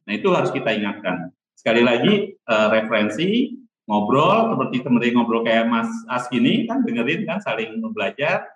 Nah 0.04 0.12
itu 0.12 0.28
harus 0.30 0.52
kita 0.52 0.70
ingatkan. 0.76 1.32
Sekali 1.56 1.82
lagi 1.82 2.36
uh, 2.46 2.68
referensi 2.68 3.56
ngobrol 3.88 4.54
seperti 4.54 4.84
teman 4.86 5.02
ngobrol 5.02 5.42
kayak 5.42 5.66
Mas 5.66 5.90
As 6.06 6.30
ini 6.30 6.68
kan 6.68 6.86
dengerin 6.86 7.26
kan 7.26 7.42
saling 7.42 7.80
belajar 7.90 8.46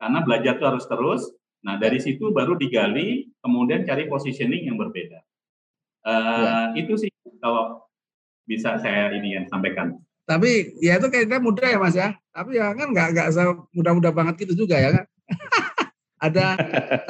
karena 0.00 0.18
belajar 0.24 0.58
itu 0.58 0.64
harus 0.66 0.84
terus. 0.88 1.22
Nah 1.62 1.78
dari 1.78 2.02
situ 2.02 2.34
baru 2.34 2.58
digali 2.58 3.30
kemudian 3.44 3.86
cari 3.86 4.08
positioning 4.10 4.66
yang 4.66 4.80
berbeda. 4.80 5.20
Uh, 6.02 6.74
ya. 6.74 6.82
Itu 6.82 6.98
sih 6.98 7.12
kalau 7.38 7.86
bisa 8.48 8.80
saya 8.82 9.14
ini 9.14 9.38
yang 9.38 9.46
sampaikan. 9.46 10.00
Tapi 10.22 10.78
ya 10.78 10.98
itu 10.98 11.06
kayaknya 11.10 11.38
mudah 11.38 11.68
ya 11.68 11.78
Mas 11.78 11.94
ya. 11.94 12.14
Tapi 12.32 12.58
ya 12.58 12.74
kan 12.74 12.88
nggak 12.90 13.08
nggak 13.14 13.28
mudah-mudah 13.74 14.12
banget 14.14 14.34
gitu 14.46 14.66
juga 14.66 14.78
ya 14.78 14.90
kan. 14.96 15.04
Ada 16.30 16.46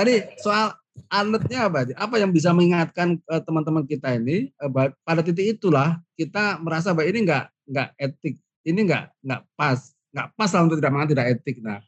tadi 0.01 0.25
soal 0.40 0.72
anetnya 1.09 1.68
apa? 1.68 1.88
Apa 1.96 2.20
yang 2.20 2.31
bisa 2.33 2.52
mengingatkan 2.52 3.20
uh, 3.28 3.40
teman-teman 3.40 3.85
kita 3.88 4.16
ini 4.16 4.52
uh, 4.61 4.70
pada 5.05 5.20
titik 5.24 5.59
itulah 5.59 6.00
kita 6.16 6.61
merasa 6.61 6.92
bahwa 6.92 7.09
ini 7.09 7.24
enggak 7.24 7.44
enggak 7.68 7.88
etik, 7.96 8.35
ini 8.64 8.81
enggak 8.85 9.05
enggak 9.24 9.42
pas, 9.57 9.78
enggak 10.12 10.28
pas 10.37 10.50
lah 10.52 10.62
untuk 10.64 10.76
tidak 10.81 10.92
mengatakan 10.92 11.12
tidak 11.16 11.28
etik. 11.38 11.57
Nah, 11.64 11.78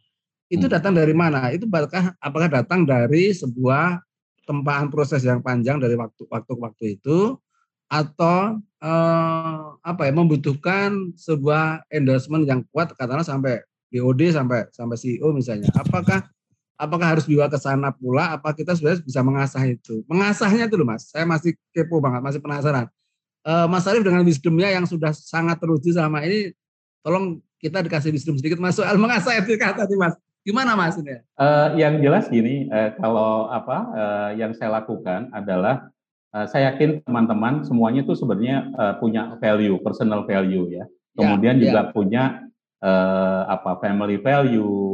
itu 0.49 0.67
hmm. 0.67 0.73
datang 0.73 0.93
dari 0.97 1.15
mana? 1.17 1.53
Itu 1.53 1.69
apakah 1.69 2.17
apakah 2.21 2.49
datang 2.49 2.81
dari 2.89 3.33
sebuah 3.33 4.01
tempahan 4.45 4.93
proses 4.93 5.25
yang 5.25 5.41
panjang 5.41 5.81
dari 5.81 5.97
waktu 5.97 6.29
waktu 6.29 6.53
ke 6.53 6.61
waktu 6.61 6.85
itu 7.01 7.41
atau 7.89 8.61
eh, 8.81 9.63
apa 9.81 10.03
ya 10.05 10.13
membutuhkan 10.13 11.17
sebuah 11.17 11.89
endorsement 11.89 12.45
yang 12.45 12.61
kuat 12.73 12.93
katakanlah 12.93 13.25
sampai 13.25 13.65
BOD 13.89 14.35
sampai 14.35 14.69
sampai 14.75 14.97
CEO 14.99 15.31
misalnya. 15.31 15.71
Apakah 15.79 16.27
apakah 16.79 17.17
harus 17.17 17.25
dibawa 17.27 17.47
ke 17.51 17.59
sana 17.59 17.95
pula? 17.95 18.35
Apa 18.35 18.55
kita 18.55 18.75
sebenarnya 18.75 19.03
bisa 19.03 19.21
mengasah 19.23 19.65
itu? 19.67 20.03
Mengasahnya 20.11 20.67
itu 20.67 20.77
loh 20.79 20.87
mas. 20.87 21.11
Saya 21.11 21.25
masih 21.27 21.55
kepo 21.71 22.03
banget 22.03 22.21
masih 22.23 22.41
penasaran. 22.43 22.87
Uh, 23.45 23.69
mas 23.69 23.85
Arif 23.85 24.01
dengan 24.01 24.25
wisdomnya 24.25 24.73
yang 24.73 24.89
sudah 24.89 25.13
sangat 25.13 25.61
teruji 25.61 25.93
selama 25.93 26.25
ini 26.25 26.57
tolong 27.05 27.45
kita 27.61 27.85
dikasih 27.85 28.09
wisdom 28.13 28.41
sedikit 28.41 28.57
mas 28.57 28.77
soal 28.77 28.97
mengasah 28.97 29.37
etika 29.37 29.77
tadi 29.77 29.95
mas. 29.97 30.17
Gimana 30.45 30.77
mas 30.77 31.01
ini? 31.01 31.21
Uh, 31.41 31.73
yang 31.77 32.05
jelas 32.05 32.29
gini 32.29 32.69
uh, 32.69 32.93
kalau 33.01 33.49
apa 33.49 33.79
uh, 33.97 34.31
yang 34.37 34.53
saya 34.53 34.81
lakukan 34.81 35.33
adalah 35.33 35.89
uh, 36.37 36.45
saya 36.45 36.73
yakin 36.73 37.01
teman-teman 37.05 37.65
semuanya 37.65 38.05
itu 38.05 38.13
sebenarnya 38.13 38.69
uh, 38.77 38.95
punya 39.01 39.41
value 39.41 39.81
personal 39.81 40.29
value 40.29 40.69
ya, 40.69 40.85
ya 40.85 40.85
kemudian 41.17 41.57
ya, 41.57 41.63
juga 41.65 41.81
ya. 41.81 41.91
punya 41.97 42.25
uh, 42.85 43.49
apa 43.49 43.81
family 43.81 44.21
value 44.21 44.94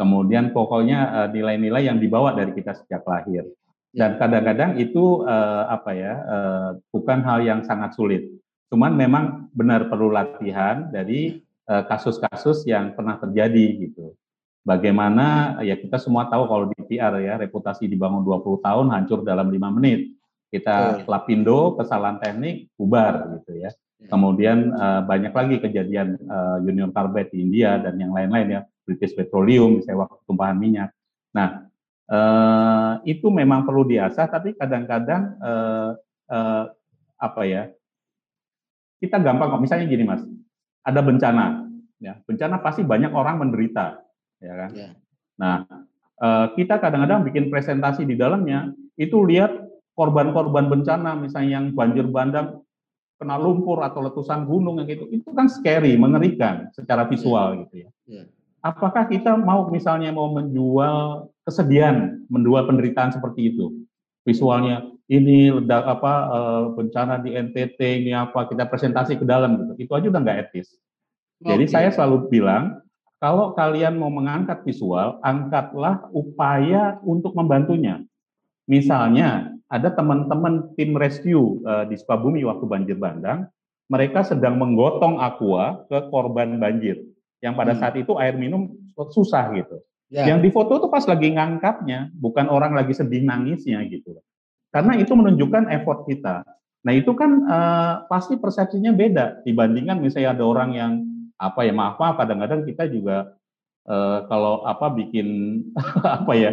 kemudian 0.00 0.56
pokoknya 0.56 1.28
nilai-nilai 1.28 1.84
uh, 1.84 1.88
yang 1.92 1.98
dibawa 2.00 2.32
dari 2.32 2.56
kita 2.56 2.72
sejak 2.72 3.04
lahir. 3.04 3.44
Ya. 3.92 4.08
Dan 4.08 4.16
kadang-kadang 4.16 4.80
itu 4.80 5.28
uh, 5.28 5.68
apa 5.68 5.90
ya 5.92 6.14
uh, 6.24 6.70
bukan 6.88 7.20
hal 7.20 7.44
yang 7.44 7.60
sangat 7.68 7.92
sulit. 7.92 8.24
Cuman 8.72 8.96
memang 8.96 9.52
benar 9.52 9.92
perlu 9.92 10.08
latihan 10.08 10.88
dari 10.88 11.44
kasus-kasus 11.70 12.66
uh, 12.66 12.68
yang 12.70 12.96
pernah 12.96 13.20
terjadi 13.20 13.90
gitu. 13.90 14.16
Bagaimana 14.60 15.58
ya 15.64 15.74
kita 15.74 15.98
semua 15.98 16.28
tahu 16.30 16.46
kalau 16.46 16.64
di 16.70 16.78
PR 16.86 17.18
ya 17.18 17.34
reputasi 17.40 17.88
dibangun 17.90 18.22
20 18.22 18.60
tahun 18.62 18.86
hancur 18.94 19.20
dalam 19.26 19.50
lima 19.50 19.68
menit. 19.74 20.14
Kita 20.50 21.02
oh. 21.02 21.06
lapindo 21.06 21.78
kesalahan 21.78 22.18
teknik 22.18 22.70
bubar 22.74 23.38
gitu 23.38 23.58
ya. 23.58 23.70
ya. 23.70 24.06
Kemudian 24.10 24.74
uh, 24.74 25.02
banyak 25.06 25.34
lagi 25.34 25.56
kejadian 25.62 26.18
uh, 26.26 26.58
Union 26.62 26.90
Carbide 26.90 27.30
di 27.30 27.42
India 27.42 27.78
dan 27.78 27.98
yang 27.98 28.10
lain-lain 28.14 28.48
ya 28.58 28.60
British 28.90 29.14
Petroleum, 29.14 29.78
misalnya 29.78 30.10
waktu 30.10 30.18
tumpahan 30.26 30.58
minyak. 30.58 30.90
Nah, 31.30 31.70
eh, 32.10 32.92
itu 33.06 33.30
memang 33.30 33.62
perlu 33.62 33.86
diasah, 33.86 34.26
tapi 34.26 34.58
kadang-kadang 34.58 35.38
eh, 35.38 35.90
eh, 36.34 36.64
apa 37.22 37.42
ya? 37.46 37.70
Kita 38.98 39.22
gampang 39.22 39.54
kok. 39.54 39.62
Misalnya 39.62 39.86
gini, 39.86 40.02
Mas, 40.02 40.26
ada 40.82 41.00
bencana, 41.06 41.70
ya 42.02 42.18
bencana 42.26 42.58
pasti 42.58 42.82
banyak 42.82 43.14
orang 43.14 43.46
menderita, 43.46 44.02
ya 44.42 44.54
kan? 44.66 44.70
Yeah. 44.74 44.92
Nah, 45.38 45.56
eh, 46.18 46.46
kita 46.58 46.82
kadang-kadang 46.82 47.22
bikin 47.30 47.46
presentasi 47.46 48.02
di 48.02 48.18
dalamnya 48.18 48.74
itu 48.98 49.22
lihat 49.22 49.54
korban-korban 49.94 50.66
bencana, 50.66 51.14
misalnya 51.14 51.62
yang 51.62 51.66
banjir 51.78 52.10
bandang 52.10 52.58
kena 53.20 53.36
lumpur 53.36 53.84
atau 53.84 54.00
letusan 54.00 54.48
gunung 54.48 54.80
yang 54.80 54.88
gitu, 54.88 55.04
itu 55.12 55.28
kan 55.36 55.44
scary, 55.44 55.92
mengerikan 55.94 56.72
secara 56.72 57.04
visual 57.04 57.54
yeah. 57.54 57.60
gitu 57.62 57.74
ya. 57.76 57.90
Yeah 58.08 58.26
apakah 58.60 59.08
kita 59.08 59.36
mau 59.36 59.68
misalnya 59.68 60.12
mau 60.12 60.32
menjual 60.32 61.28
kesedihan, 61.44 62.20
menjual 62.28 62.68
penderitaan 62.68 63.12
seperti 63.12 63.56
itu? 63.56 63.84
Visualnya 64.24 64.84
ini 65.08 65.50
ledak 65.50 65.84
apa 65.84 66.14
eh, 66.30 66.64
bencana 66.76 67.18
di 67.18 67.34
NTT 67.34 67.80
ini 68.04 68.12
apa 68.14 68.46
kita 68.46 68.68
presentasi 68.68 69.16
ke 69.16 69.24
dalam 69.24 69.56
gitu. 69.58 69.72
Itu 69.88 69.92
aja 69.96 70.06
udah 70.12 70.20
nggak 70.20 70.38
etis. 70.48 70.76
Jadi 71.40 71.64
saya 71.72 71.88
selalu 71.88 72.28
bilang 72.28 72.84
kalau 73.16 73.56
kalian 73.56 73.96
mau 73.96 74.12
mengangkat 74.12 74.60
visual, 74.64 75.20
angkatlah 75.24 76.08
upaya 76.12 77.00
untuk 77.04 77.32
membantunya. 77.32 78.04
Misalnya 78.68 79.56
ada 79.72 79.88
teman-teman 79.92 80.72
tim 80.76 80.92
rescue 80.96 81.64
uh, 81.64 81.88
di 81.88 81.96
Sukabumi 81.96 82.44
waktu 82.44 82.64
banjir 82.68 82.96
bandang, 83.00 83.48
mereka 83.88 84.20
sedang 84.20 84.60
menggotong 84.60 85.16
aqua 85.20 85.84
ke 85.88 85.98
korban 86.12 86.60
banjir 86.60 87.09
yang 87.40 87.56
pada 87.56 87.72
hmm. 87.76 87.80
saat 87.80 87.94
itu 87.96 88.12
air 88.20 88.36
minum 88.36 88.72
susah 89.12 89.52
gitu. 89.56 89.80
Ya. 90.10 90.26
Yang 90.26 90.38
di 90.46 90.50
foto 90.50 90.76
itu 90.76 90.88
pas 90.90 91.06
lagi 91.06 91.28
ngangkatnya, 91.32 92.10
bukan 92.18 92.50
orang 92.50 92.74
lagi 92.74 92.92
sedih 92.92 93.22
nangisnya 93.22 93.80
gitu. 93.86 94.18
Karena 94.70 94.98
itu 94.98 95.12
menunjukkan 95.14 95.70
effort 95.70 96.06
kita. 96.06 96.42
Nah 96.80 96.92
itu 96.96 97.12
kan 97.12 97.30
uh, 97.46 97.94
pasti 98.08 98.40
persepsinya 98.40 98.90
beda 98.96 99.44
dibandingkan 99.44 100.00
misalnya 100.00 100.34
ada 100.34 100.44
orang 100.46 100.70
yang 100.72 100.92
apa 101.36 101.64
ya 101.64 101.72
maaf 101.72 101.96
maaf 102.00 102.20
kadang-kadang 102.20 102.64
kita 102.64 102.88
juga 102.88 103.36
uh, 103.88 104.24
kalau 104.28 104.64
apa 104.64 104.92
bikin 104.92 105.60
apa 106.20 106.32
ya 106.36 106.52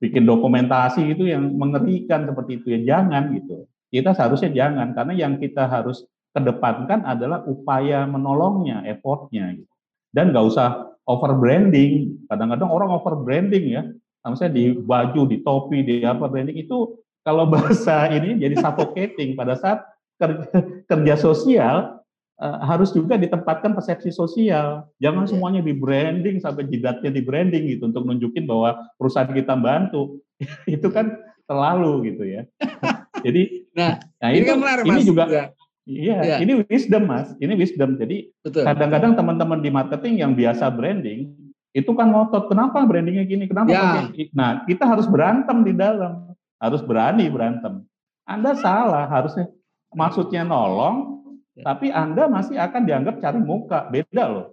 bikin 0.00 0.24
dokumentasi 0.24 1.12
itu 1.14 1.28
yang 1.28 1.54
mengerikan 1.54 2.26
seperti 2.26 2.60
itu 2.60 2.66
ya 2.74 2.80
jangan 2.96 3.30
gitu. 3.36 3.64
Kita 3.90 4.14
seharusnya 4.14 4.50
jangan 4.54 4.94
karena 4.94 5.12
yang 5.14 5.34
kita 5.38 5.66
harus 5.66 6.06
kedepankan 6.30 7.02
adalah 7.02 7.42
upaya 7.46 8.06
menolongnya, 8.06 8.86
effortnya 8.86 9.50
gitu. 9.54 9.69
Dan 10.10 10.34
nggak 10.34 10.46
usah 10.50 10.90
over 11.06 11.32
branding. 11.38 12.18
Kadang-kadang 12.30 12.70
orang 12.70 12.90
over 12.90 13.14
branding 13.18 13.64
ya. 13.74 13.82
Misalnya 14.26 14.52
di 14.52 14.64
baju, 14.76 15.22
di 15.24 15.40
topi, 15.40 15.80
di 15.80 16.04
apa 16.04 16.28
branding 16.28 16.60
itu 16.60 17.00
kalau 17.24 17.48
bahasa 17.54 18.10
ini 18.12 18.36
jadi 18.38 18.58
suffocating 18.60 19.34
pada 19.34 19.56
saat 19.56 19.82
kerja, 20.20 20.46
kerja 20.84 21.14
sosial 21.16 22.00
uh, 22.40 22.58
harus 22.64 22.90
juga 22.92 23.20
ditempatkan 23.20 23.76
persepsi 23.76 24.10
sosial. 24.10 24.88
Jangan 25.00 25.24
yeah. 25.24 25.30
semuanya 25.30 25.60
di 25.64 25.72
branding 25.76 26.40
sampai 26.40 26.66
jidatnya 26.66 27.12
di 27.12 27.22
branding 27.24 27.64
gitu 27.76 27.88
untuk 27.88 28.04
nunjukin 28.08 28.44
bahwa 28.48 28.76
perusahaan 28.96 29.30
kita 29.30 29.54
bantu. 29.56 30.20
itu 30.74 30.88
kan 30.88 31.16
terlalu 31.44 32.12
gitu 32.12 32.24
ya. 32.24 32.42
Jadi 33.24 33.68
nah, 33.76 34.00
nah 34.16 34.28
ini, 34.32 34.48
kan 34.48 34.56
menarik, 34.56 34.82
ini 34.88 35.00
juga 35.04 35.24
ya. 35.28 35.44
Iya, 35.88 36.18
ya. 36.22 36.36
ini 36.44 36.60
wisdom 36.68 37.08
mas, 37.08 37.32
ini 37.40 37.56
wisdom. 37.56 37.96
Jadi 37.96 38.30
kadang-kadang 38.46 39.16
teman-teman 39.16 39.58
di 39.64 39.70
marketing 39.72 40.20
yang 40.20 40.32
biasa 40.36 40.68
branding 40.68 41.32
itu 41.70 41.90
kan 41.94 42.10
ngotot, 42.10 42.50
kenapa 42.50 42.82
brandingnya 42.82 43.24
gini, 43.24 43.46
kenapa? 43.46 43.70
Ya. 43.70 44.06
Nah 44.34 44.66
kita 44.66 44.84
harus 44.84 45.06
berantem 45.06 45.62
di 45.62 45.72
dalam, 45.72 46.34
harus 46.58 46.82
berani 46.82 47.30
berantem. 47.30 47.86
Anda 48.26 48.58
salah, 48.58 49.06
harusnya 49.06 49.50
maksudnya 49.94 50.42
nolong, 50.42 51.26
ya. 51.54 51.72
tapi 51.72 51.94
Anda 51.94 52.26
masih 52.26 52.58
akan 52.58 52.82
dianggap 52.86 53.22
cari 53.22 53.38
muka, 53.38 53.86
beda 53.90 54.24
loh. 54.26 54.46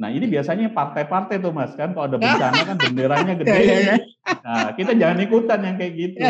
Nah 0.00 0.08
ini 0.08 0.24
biasanya 0.30 0.72
partai-partai 0.72 1.42
tuh 1.42 1.52
mas 1.52 1.74
kan, 1.76 1.92
kalau 1.92 2.06
ada 2.06 2.18
bencana 2.22 2.60
kan 2.64 2.76
benderanya 2.78 3.34
gede. 3.36 3.50
ya, 3.50 3.60
ya, 3.60 3.78
ya. 3.84 3.96
Nah 4.40 4.68
kita 4.78 4.92
jangan 4.94 5.18
ikutan 5.26 5.60
yang 5.60 5.76
kayak 5.76 5.94
gitu. 5.98 6.26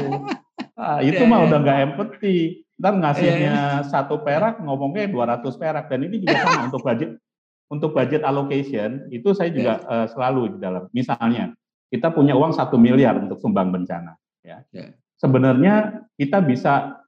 Nah, 0.75 0.99
itu 1.09 1.23
mah 1.29 1.47
udah 1.47 1.59
nggak 1.61 1.79
empati 1.93 2.65
ntar 2.81 2.97
ngasihnya 2.97 3.85
yeah. 3.85 3.85
satu 3.85 4.25
perak 4.25 4.57
ngomongnya 4.65 5.05
200 5.13 5.45
perak 5.61 5.93
dan 5.93 6.01
ini 6.01 6.25
juga 6.25 6.41
sama 6.41 6.61
untuk 6.73 6.81
budget 6.81 7.11
untuk 7.69 7.91
budget 7.93 8.23
allocation 8.25 9.05
itu 9.13 9.37
saya 9.37 9.53
juga 9.53 9.85
yeah. 9.85 9.93
uh, 9.93 10.07
selalu 10.09 10.57
di 10.57 10.59
dalam 10.65 10.89
misalnya 10.97 11.53
kita 11.93 12.09
punya 12.09 12.33
uang 12.33 12.57
satu 12.57 12.81
miliar 12.81 13.21
untuk 13.21 13.37
sumbang 13.37 13.69
bencana 13.69 14.17
ya 14.41 14.65
yeah. 14.73 14.97
sebenarnya 15.21 16.09
kita 16.17 16.41
bisa 16.41 17.05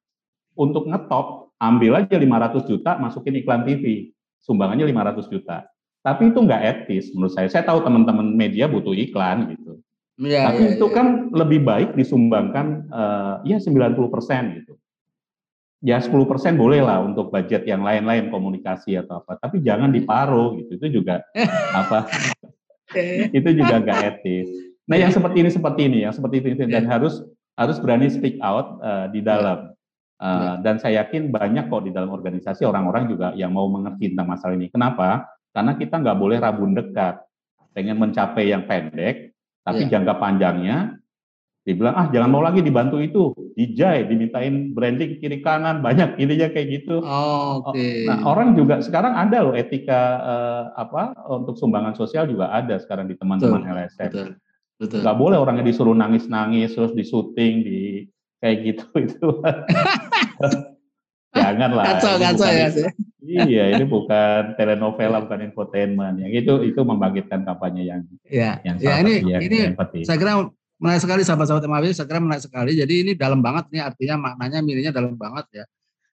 untuk 0.52 0.84
ngetop 0.92 1.56
ambil 1.56 2.04
aja 2.04 2.20
500 2.20 2.68
juta 2.68 3.00
masukin 3.00 3.40
iklan 3.40 3.64
TV 3.64 4.12
sumbangannya 4.44 4.84
500 4.92 5.32
juta 5.32 5.64
tapi 6.04 6.28
itu 6.28 6.36
nggak 6.36 6.62
etis 6.68 7.16
menurut 7.16 7.32
saya 7.32 7.48
saya 7.48 7.64
tahu 7.64 7.80
teman-teman 7.80 8.28
media 8.36 8.68
butuh 8.68 8.92
iklan 8.92 9.56
gitu 9.56 9.80
Ya, 10.20 10.52
Tapi 10.52 10.62
ya, 10.62 10.70
itu 10.76 10.86
ya. 10.86 10.94
kan 10.94 11.06
lebih 11.32 11.64
baik 11.64 11.96
disumbangkan 11.96 12.86
uh, 12.92 13.34
ya 13.48 13.56
90% 13.56 13.96
gitu 14.60 14.76
ya 15.82 15.98
10% 15.98 16.14
boleh 16.54 16.80
lah 16.80 17.02
untuk 17.02 17.34
budget 17.34 17.66
yang 17.66 17.82
lain-lain 17.82 18.30
komunikasi 18.30 18.94
atau 18.96 19.20
apa. 19.20 19.36
Tapi 19.42 19.60
jangan 19.60 19.90
diparuh 19.90 20.56
gitu 20.62 20.78
itu 20.78 21.02
juga 21.02 21.26
apa? 21.82 22.06
Itu 23.34 23.50
juga 23.50 23.82
nggak 23.82 24.00
etis. 24.16 24.48
Nah 24.86 24.96
yang 24.96 25.10
seperti 25.10 25.42
ini 25.42 25.50
seperti 25.50 25.80
ini 25.90 25.98
yang 26.06 26.14
seperti 26.14 26.40
ini 26.40 26.70
dan 26.70 26.86
harus 26.86 27.26
harus 27.58 27.76
berani 27.82 28.08
speak 28.08 28.38
out 28.40 28.78
uh, 28.80 29.10
di 29.10 29.20
dalam. 29.20 29.74
Uh, 30.22 30.54
dan 30.62 30.78
saya 30.78 31.02
yakin 31.02 31.34
banyak 31.34 31.66
kok 31.66 31.82
di 31.82 31.90
dalam 31.90 32.14
organisasi 32.14 32.62
orang-orang 32.62 33.10
juga 33.10 33.34
yang 33.34 33.50
mau 33.50 33.66
mengerti 33.66 34.14
tentang 34.14 34.30
masalah 34.30 34.54
ini. 34.54 34.70
Kenapa? 34.70 35.26
Karena 35.50 35.74
kita 35.74 35.98
nggak 35.98 36.14
boleh 36.14 36.38
rabun 36.38 36.78
dekat. 36.78 37.18
Pengen 37.74 37.98
mencapai 37.98 38.54
yang 38.54 38.62
pendek 38.70 39.34
tapi 39.66 39.86
yeah. 39.86 39.90
jangka 39.98 40.14
panjangnya 40.18 41.01
dibilang 41.62 41.94
ah 41.94 42.06
jangan 42.10 42.30
mau 42.30 42.42
lagi 42.42 42.58
dibantu 42.58 42.98
itu. 42.98 43.34
Dijai 43.52 44.08
dimintain 44.08 44.74
branding 44.74 45.22
kiri 45.22 45.44
kanan 45.44 45.78
banyak 45.78 46.18
ininya 46.18 46.50
kayak 46.50 46.82
gitu. 46.82 46.98
Oh, 47.04 47.62
oke. 47.62 47.76
Okay. 47.76 48.08
nah 48.08 48.18
orang 48.26 48.58
juga 48.58 48.82
sekarang 48.82 49.14
ada 49.14 49.38
loh 49.46 49.54
etika 49.54 50.00
uh, 50.22 50.64
apa 50.74 51.14
untuk 51.30 51.54
sumbangan 51.54 51.94
sosial 51.94 52.26
juga 52.26 52.50
ada 52.50 52.80
sekarang 52.82 53.06
di 53.06 53.14
teman-teman 53.14 53.62
LSM 53.62 54.10
betul, 54.10 54.28
betul. 54.80 55.00
nggak 55.04 55.16
boleh 55.20 55.36
orangnya 55.38 55.64
disuruh 55.68 55.94
nangis 55.94 56.26
nangis 56.26 56.74
terus 56.74 56.96
di 56.96 57.04
syuting 57.06 57.54
di 57.62 57.80
kayak 58.42 58.56
gitu 58.66 58.86
itu. 59.06 59.28
Janganlah 61.32 61.96
kacau 61.96 62.14
kacau 62.20 62.50
ya 62.50 62.68
sih 62.68 62.88
iya 63.22 63.64
ini 63.78 63.84
bukan 63.86 64.58
telenovela 64.58 65.22
bukan 65.22 65.46
infotainment 65.46 66.18
yang 66.18 66.32
itu 66.34 66.66
itu 66.66 66.80
membangkitkan 66.82 67.46
kampanye 67.46 67.86
yang 67.86 68.00
ya, 68.26 68.58
yang 68.66 68.76
ya 68.82 68.98
ini 69.00 69.14
ya, 69.22 69.38
ini 69.38 69.58
saya 70.02 70.18
kira 70.18 70.50
menarik 70.82 70.98
sekali 70.98 71.22
sahabat-sahabat 71.22 71.62
MAW, 71.70 71.94
saya 71.94 72.10
kira 72.10 72.18
menarik 72.18 72.42
sekali. 72.42 72.74
Jadi 72.74 72.94
ini 73.06 73.12
dalam 73.14 73.38
banget 73.38 73.70
nih 73.70 73.86
artinya 73.86 74.34
maknanya 74.34 74.58
mininya 74.66 74.90
dalam 74.90 75.14
banget 75.14 75.62
ya. 75.62 75.64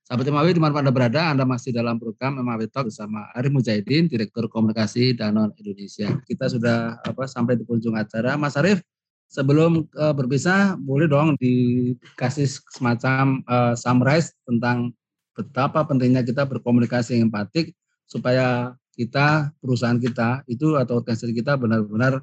Sahabat 0.06 0.30
MAW 0.30 0.46
di 0.54 0.62
mana 0.62 0.78
Anda 0.78 0.94
berada, 0.94 1.22
Anda 1.34 1.42
masih 1.42 1.74
dalam 1.74 1.98
program 1.98 2.38
MAW 2.38 2.70
Talk 2.70 2.94
bersama 2.94 3.34
Arif 3.34 3.50
Mujahidin, 3.50 4.06
Direktur 4.06 4.46
Komunikasi 4.46 5.18
Danone 5.18 5.58
Indonesia. 5.58 6.14
Kita 6.22 6.46
sudah 6.54 7.02
apa 7.02 7.26
sampai 7.26 7.58
di 7.58 7.66
penghujung 7.66 7.98
acara. 7.98 8.38
Mas 8.38 8.54
Arif, 8.58 8.86
sebelum 9.26 9.90
uh, 9.98 10.14
berpisah, 10.14 10.78
boleh 10.78 11.10
dong 11.10 11.34
dikasih 11.42 12.46
semacam 12.70 13.42
uh, 13.50 13.74
summarize 13.74 14.38
tentang 14.46 14.94
betapa 15.34 15.82
pentingnya 15.86 16.22
kita 16.22 16.46
berkomunikasi 16.46 17.18
yang 17.18 17.34
empatik 17.34 17.74
supaya 18.06 18.78
kita, 18.94 19.50
perusahaan 19.62 19.98
kita 19.98 20.46
itu 20.46 20.78
atau 20.78 21.02
organisasi 21.02 21.34
kita 21.38 21.58
benar-benar 21.58 22.22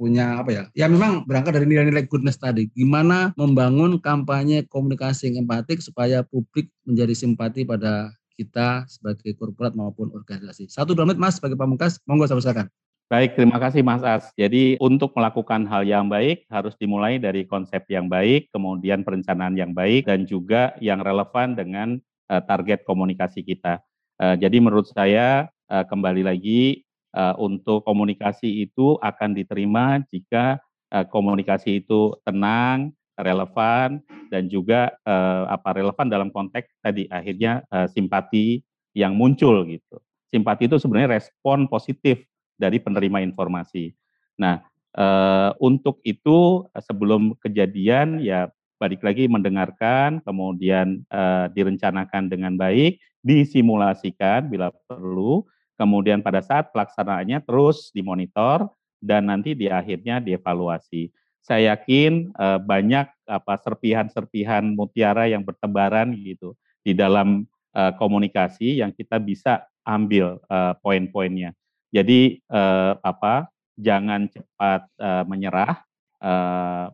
punya 0.00 0.40
apa 0.40 0.48
ya? 0.48 0.64
Ya 0.72 0.88
memang 0.88 1.28
berangkat 1.28 1.60
dari 1.60 1.68
nilai-nilai 1.68 2.08
goodness 2.08 2.40
tadi. 2.40 2.72
Gimana 2.72 3.36
membangun 3.36 4.00
kampanye 4.00 4.64
komunikasi 4.64 5.28
yang 5.28 5.44
empatik 5.44 5.84
supaya 5.84 6.24
publik 6.24 6.72
menjadi 6.88 7.12
simpati 7.12 7.68
pada 7.68 8.08
kita 8.40 8.88
sebagai 8.88 9.36
korporat 9.36 9.76
maupun 9.76 10.08
organisasi. 10.16 10.72
Satu 10.72 10.96
dua 10.96 11.04
menit 11.04 11.20
Mas 11.20 11.36
sebagai 11.36 11.60
pamungkas, 11.60 12.00
monggo 12.08 12.24
saya 12.24 12.40
silakan. 12.40 12.72
Baik, 13.10 13.36
terima 13.36 13.60
kasih 13.60 13.84
Mas 13.84 14.00
As. 14.00 14.32
Jadi 14.38 14.80
untuk 14.80 15.12
melakukan 15.12 15.66
hal 15.68 15.84
yang 15.84 16.06
baik 16.08 16.48
harus 16.48 16.72
dimulai 16.80 17.20
dari 17.20 17.44
konsep 17.44 17.84
yang 17.90 18.08
baik, 18.08 18.48
kemudian 18.54 19.04
perencanaan 19.04 19.58
yang 19.58 19.76
baik, 19.76 20.08
dan 20.08 20.24
juga 20.24 20.72
yang 20.80 21.02
relevan 21.04 21.52
dengan 21.52 21.98
uh, 22.30 22.40
target 22.40 22.86
komunikasi 22.86 23.42
kita. 23.44 23.82
Uh, 24.16 24.38
jadi 24.38 24.62
menurut 24.62 24.88
saya 24.94 25.50
uh, 25.68 25.84
kembali 25.84 26.22
lagi 26.22 26.86
uh, 27.14 27.34
untuk 27.38 27.82
komunikasi 27.86 28.66
itu 28.66 28.98
akan 29.00 29.34
diterima 29.34 30.02
jika 30.10 30.58
uh, 30.94 31.06
komunikasi 31.06 31.82
itu 31.82 32.14
tenang, 32.22 32.94
relevan 33.20 34.00
dan 34.32 34.48
juga 34.48 34.94
uh, 35.04 35.44
apa 35.50 35.76
relevan 35.76 36.08
dalam 36.08 36.28
konteks 36.32 36.70
tadi 36.80 37.04
akhirnya 37.12 37.60
simpati 37.92 38.64
yang 38.96 39.12
muncul 39.12 39.66
gitu. 39.68 40.00
Simpati 40.30 40.70
itu 40.70 40.78
sebenarnya 40.78 41.20
respon 41.20 41.66
positif 41.66 42.22
dari 42.56 42.78
penerima 42.80 43.20
informasi. 43.26 43.92
Nah, 44.40 44.62
untuk 45.60 46.00
itu 46.02 46.64
sebelum 46.74 47.34
kejadian 47.42 48.22
ya 48.22 48.48
balik 48.80 49.02
lagi 49.04 49.26
mendengarkan, 49.28 50.22
kemudian 50.22 51.02
direncanakan 51.54 52.30
dengan 52.30 52.56
baik, 52.56 52.98
disimulasikan 53.20 54.48
bila 54.48 54.72
perlu, 54.88 55.44
kemudian 55.80 56.20
pada 56.20 56.44
saat 56.44 56.68
pelaksanaannya 56.76 57.40
terus 57.48 57.88
dimonitor 57.96 58.68
dan 59.00 59.32
nanti 59.32 59.56
di 59.56 59.72
akhirnya 59.72 60.20
dievaluasi. 60.20 61.08
Saya 61.40 61.72
yakin 61.72 62.36
uh, 62.36 62.60
banyak 62.60 63.08
apa 63.24 63.54
serpihan-serpihan 63.64 64.76
mutiara 64.76 65.24
yang 65.24 65.40
bertebaran 65.40 66.12
gitu 66.12 66.52
di 66.84 66.92
dalam 66.92 67.48
uh, 67.72 67.96
komunikasi 67.96 68.84
yang 68.84 68.92
kita 68.92 69.16
bisa 69.16 69.64
ambil 69.88 70.36
uh, 70.52 70.76
poin-poinnya. 70.84 71.56
Jadi 71.90 72.38
apa 73.02 73.50
jangan 73.74 74.30
cepat 74.30 74.86
menyerah, 75.26 75.82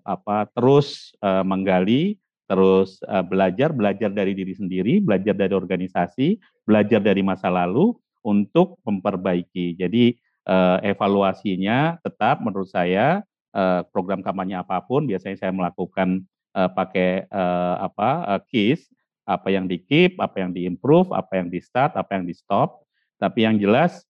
apa 0.00 0.48
terus 0.56 1.12
menggali, 1.20 2.16
terus 2.48 3.04
belajar, 3.28 3.76
belajar 3.76 4.08
dari 4.08 4.32
diri 4.32 4.56
sendiri, 4.56 5.04
belajar 5.04 5.36
dari 5.36 5.52
organisasi, 5.52 6.40
belajar 6.64 7.04
dari 7.04 7.20
masa 7.20 7.52
lalu, 7.52 7.92
untuk 8.26 8.82
memperbaiki. 8.82 9.78
Jadi 9.78 10.18
uh, 10.50 10.82
evaluasinya 10.82 12.02
tetap 12.02 12.42
menurut 12.42 12.66
saya 12.66 13.22
uh, 13.54 13.86
program 13.94 14.26
kampanye 14.26 14.58
apa 14.58 14.82
pun 14.82 15.06
biasanya 15.06 15.38
saya 15.38 15.54
melakukan 15.54 16.26
uh, 16.58 16.66
pakai 16.66 17.30
apa 17.78 18.42
keys, 18.50 18.90
apa 19.22 19.54
yang 19.54 19.70
di 19.70 19.78
keep, 19.78 20.18
apa 20.18 20.42
yang 20.42 20.50
di 20.50 20.66
improve, 20.66 21.14
apa 21.14 21.38
yang 21.38 21.46
di 21.46 21.62
start, 21.62 21.94
apa 21.94 22.18
yang 22.18 22.26
di 22.26 22.34
stop. 22.34 22.82
Tapi 23.16 23.46
yang 23.46 23.56
jelas 23.56 24.04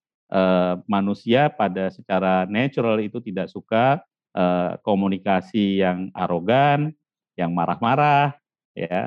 manusia 0.91 1.47
pada 1.47 1.87
secara 1.95 2.51
natural 2.51 2.99
itu 2.99 3.23
tidak 3.23 3.47
suka 3.47 4.03
komunikasi 4.83 5.79
yang 5.79 6.11
arogan, 6.11 6.91
yang 7.39 7.55
marah-marah, 7.55 8.35
ya, 8.75 9.03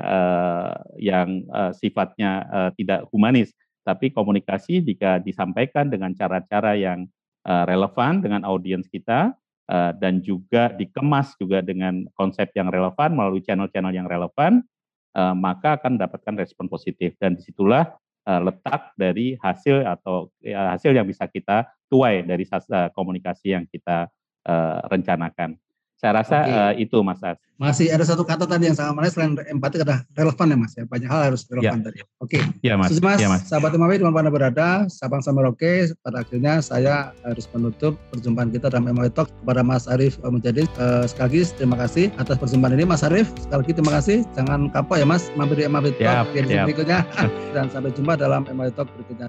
yang 0.96 1.44
sifatnya 1.76 2.48
tidak 2.80 3.04
humanis. 3.12 3.52
Tapi 3.80 4.12
komunikasi 4.12 4.84
jika 4.84 5.18
disampaikan 5.18 5.88
dengan 5.88 6.12
cara-cara 6.12 6.76
yang 6.76 7.08
uh, 7.48 7.64
relevan 7.64 8.20
dengan 8.20 8.44
audiens 8.44 8.86
kita, 8.86 9.32
uh, 9.70 9.92
dan 9.96 10.18
juga 10.20 10.74
dikemas 10.74 11.38
juga 11.38 11.62
dengan 11.62 12.04
konsep 12.18 12.50
yang 12.58 12.68
relevan 12.68 13.14
melalui 13.14 13.40
channel-channel 13.40 13.94
yang 13.94 14.10
relevan, 14.10 14.66
uh, 15.14 15.32
maka 15.32 15.78
akan 15.78 15.96
mendapatkan 15.96 16.34
respon 16.36 16.66
positif 16.66 17.14
dan 17.22 17.38
di 17.38 17.42
situlah 17.46 17.94
uh, 18.26 18.40
letak 18.42 18.92
dari 18.98 19.38
hasil 19.38 19.86
atau 19.86 20.28
ya, 20.42 20.74
hasil 20.74 20.90
yang 20.92 21.06
bisa 21.06 21.30
kita 21.30 21.70
tuai 21.86 22.26
dari 22.26 22.42
uh, 22.50 22.90
komunikasi 22.92 23.54
yang 23.54 23.64
kita 23.70 24.10
uh, 24.46 24.78
rencanakan. 24.90 25.54
Saya 26.00 26.24
rasa 26.24 26.36
okay. 26.40 26.56
uh, 26.56 26.72
itu 26.80 26.98
Mas 27.04 27.20
As. 27.20 27.36
Masih 27.60 27.92
ada 27.92 28.00
satu 28.08 28.24
kata 28.24 28.48
tadi 28.48 28.72
yang 28.72 28.72
sangat 28.72 28.96
menarik 28.96 29.12
selain 29.12 29.36
empati 29.52 29.84
ada 29.84 30.00
relevan 30.16 30.48
ya 30.48 30.56
Mas 30.56 30.72
ya. 30.72 30.88
Banyak 30.88 31.08
hal 31.12 31.20
harus 31.28 31.44
relevan 31.52 31.84
ya. 31.84 31.92
tadi. 31.92 31.98
Oke. 32.24 32.40
Okay. 32.40 32.42
Ya 32.64 32.80
Mas. 32.80 32.88
Susi, 32.88 33.04
mas, 33.04 33.20
ya, 33.20 33.28
mas. 33.28 33.44
Sahabat 33.44 33.76
Imawi 33.76 34.00
di 34.00 34.08
mana 34.08 34.32
berada, 34.32 34.88
Sabang 34.88 35.20
Samerauke, 35.20 35.92
pada 36.00 36.24
akhirnya 36.24 36.64
saya 36.64 37.12
harus 37.20 37.44
menutup 37.52 38.00
perjumpaan 38.08 38.48
kita 38.48 38.72
dalam 38.72 38.88
Imawi 38.88 39.12
Talk 39.12 39.28
kepada 39.44 39.60
Mas 39.60 39.84
Arief 39.92 40.16
menjadi 40.24 40.64
uh, 40.80 41.04
sekali 41.04 41.44
lagi 41.44 41.52
terima 41.60 41.76
kasih 41.76 42.08
atas 42.16 42.40
perjumpaan 42.40 42.80
ini 42.80 42.88
Mas 42.88 43.04
Arief. 43.04 43.28
Sekali 43.36 43.60
lagi 43.60 43.72
terima 43.76 43.92
kasih. 44.00 44.16
Jangan 44.32 44.72
kapok 44.72 44.96
ya 44.96 45.04
Mas 45.04 45.28
mampir 45.36 45.60
di 45.60 45.68
Imawi 45.68 45.92
Talk 46.00 46.32
ya, 46.32 46.40
di 46.48 46.56
berikutnya 46.64 47.04
dan 47.54 47.68
sampai 47.68 47.92
jumpa 47.92 48.16
dalam 48.16 48.48
Imawi 48.48 48.72
Talk 48.72 48.88
berikutnya. 48.96 49.28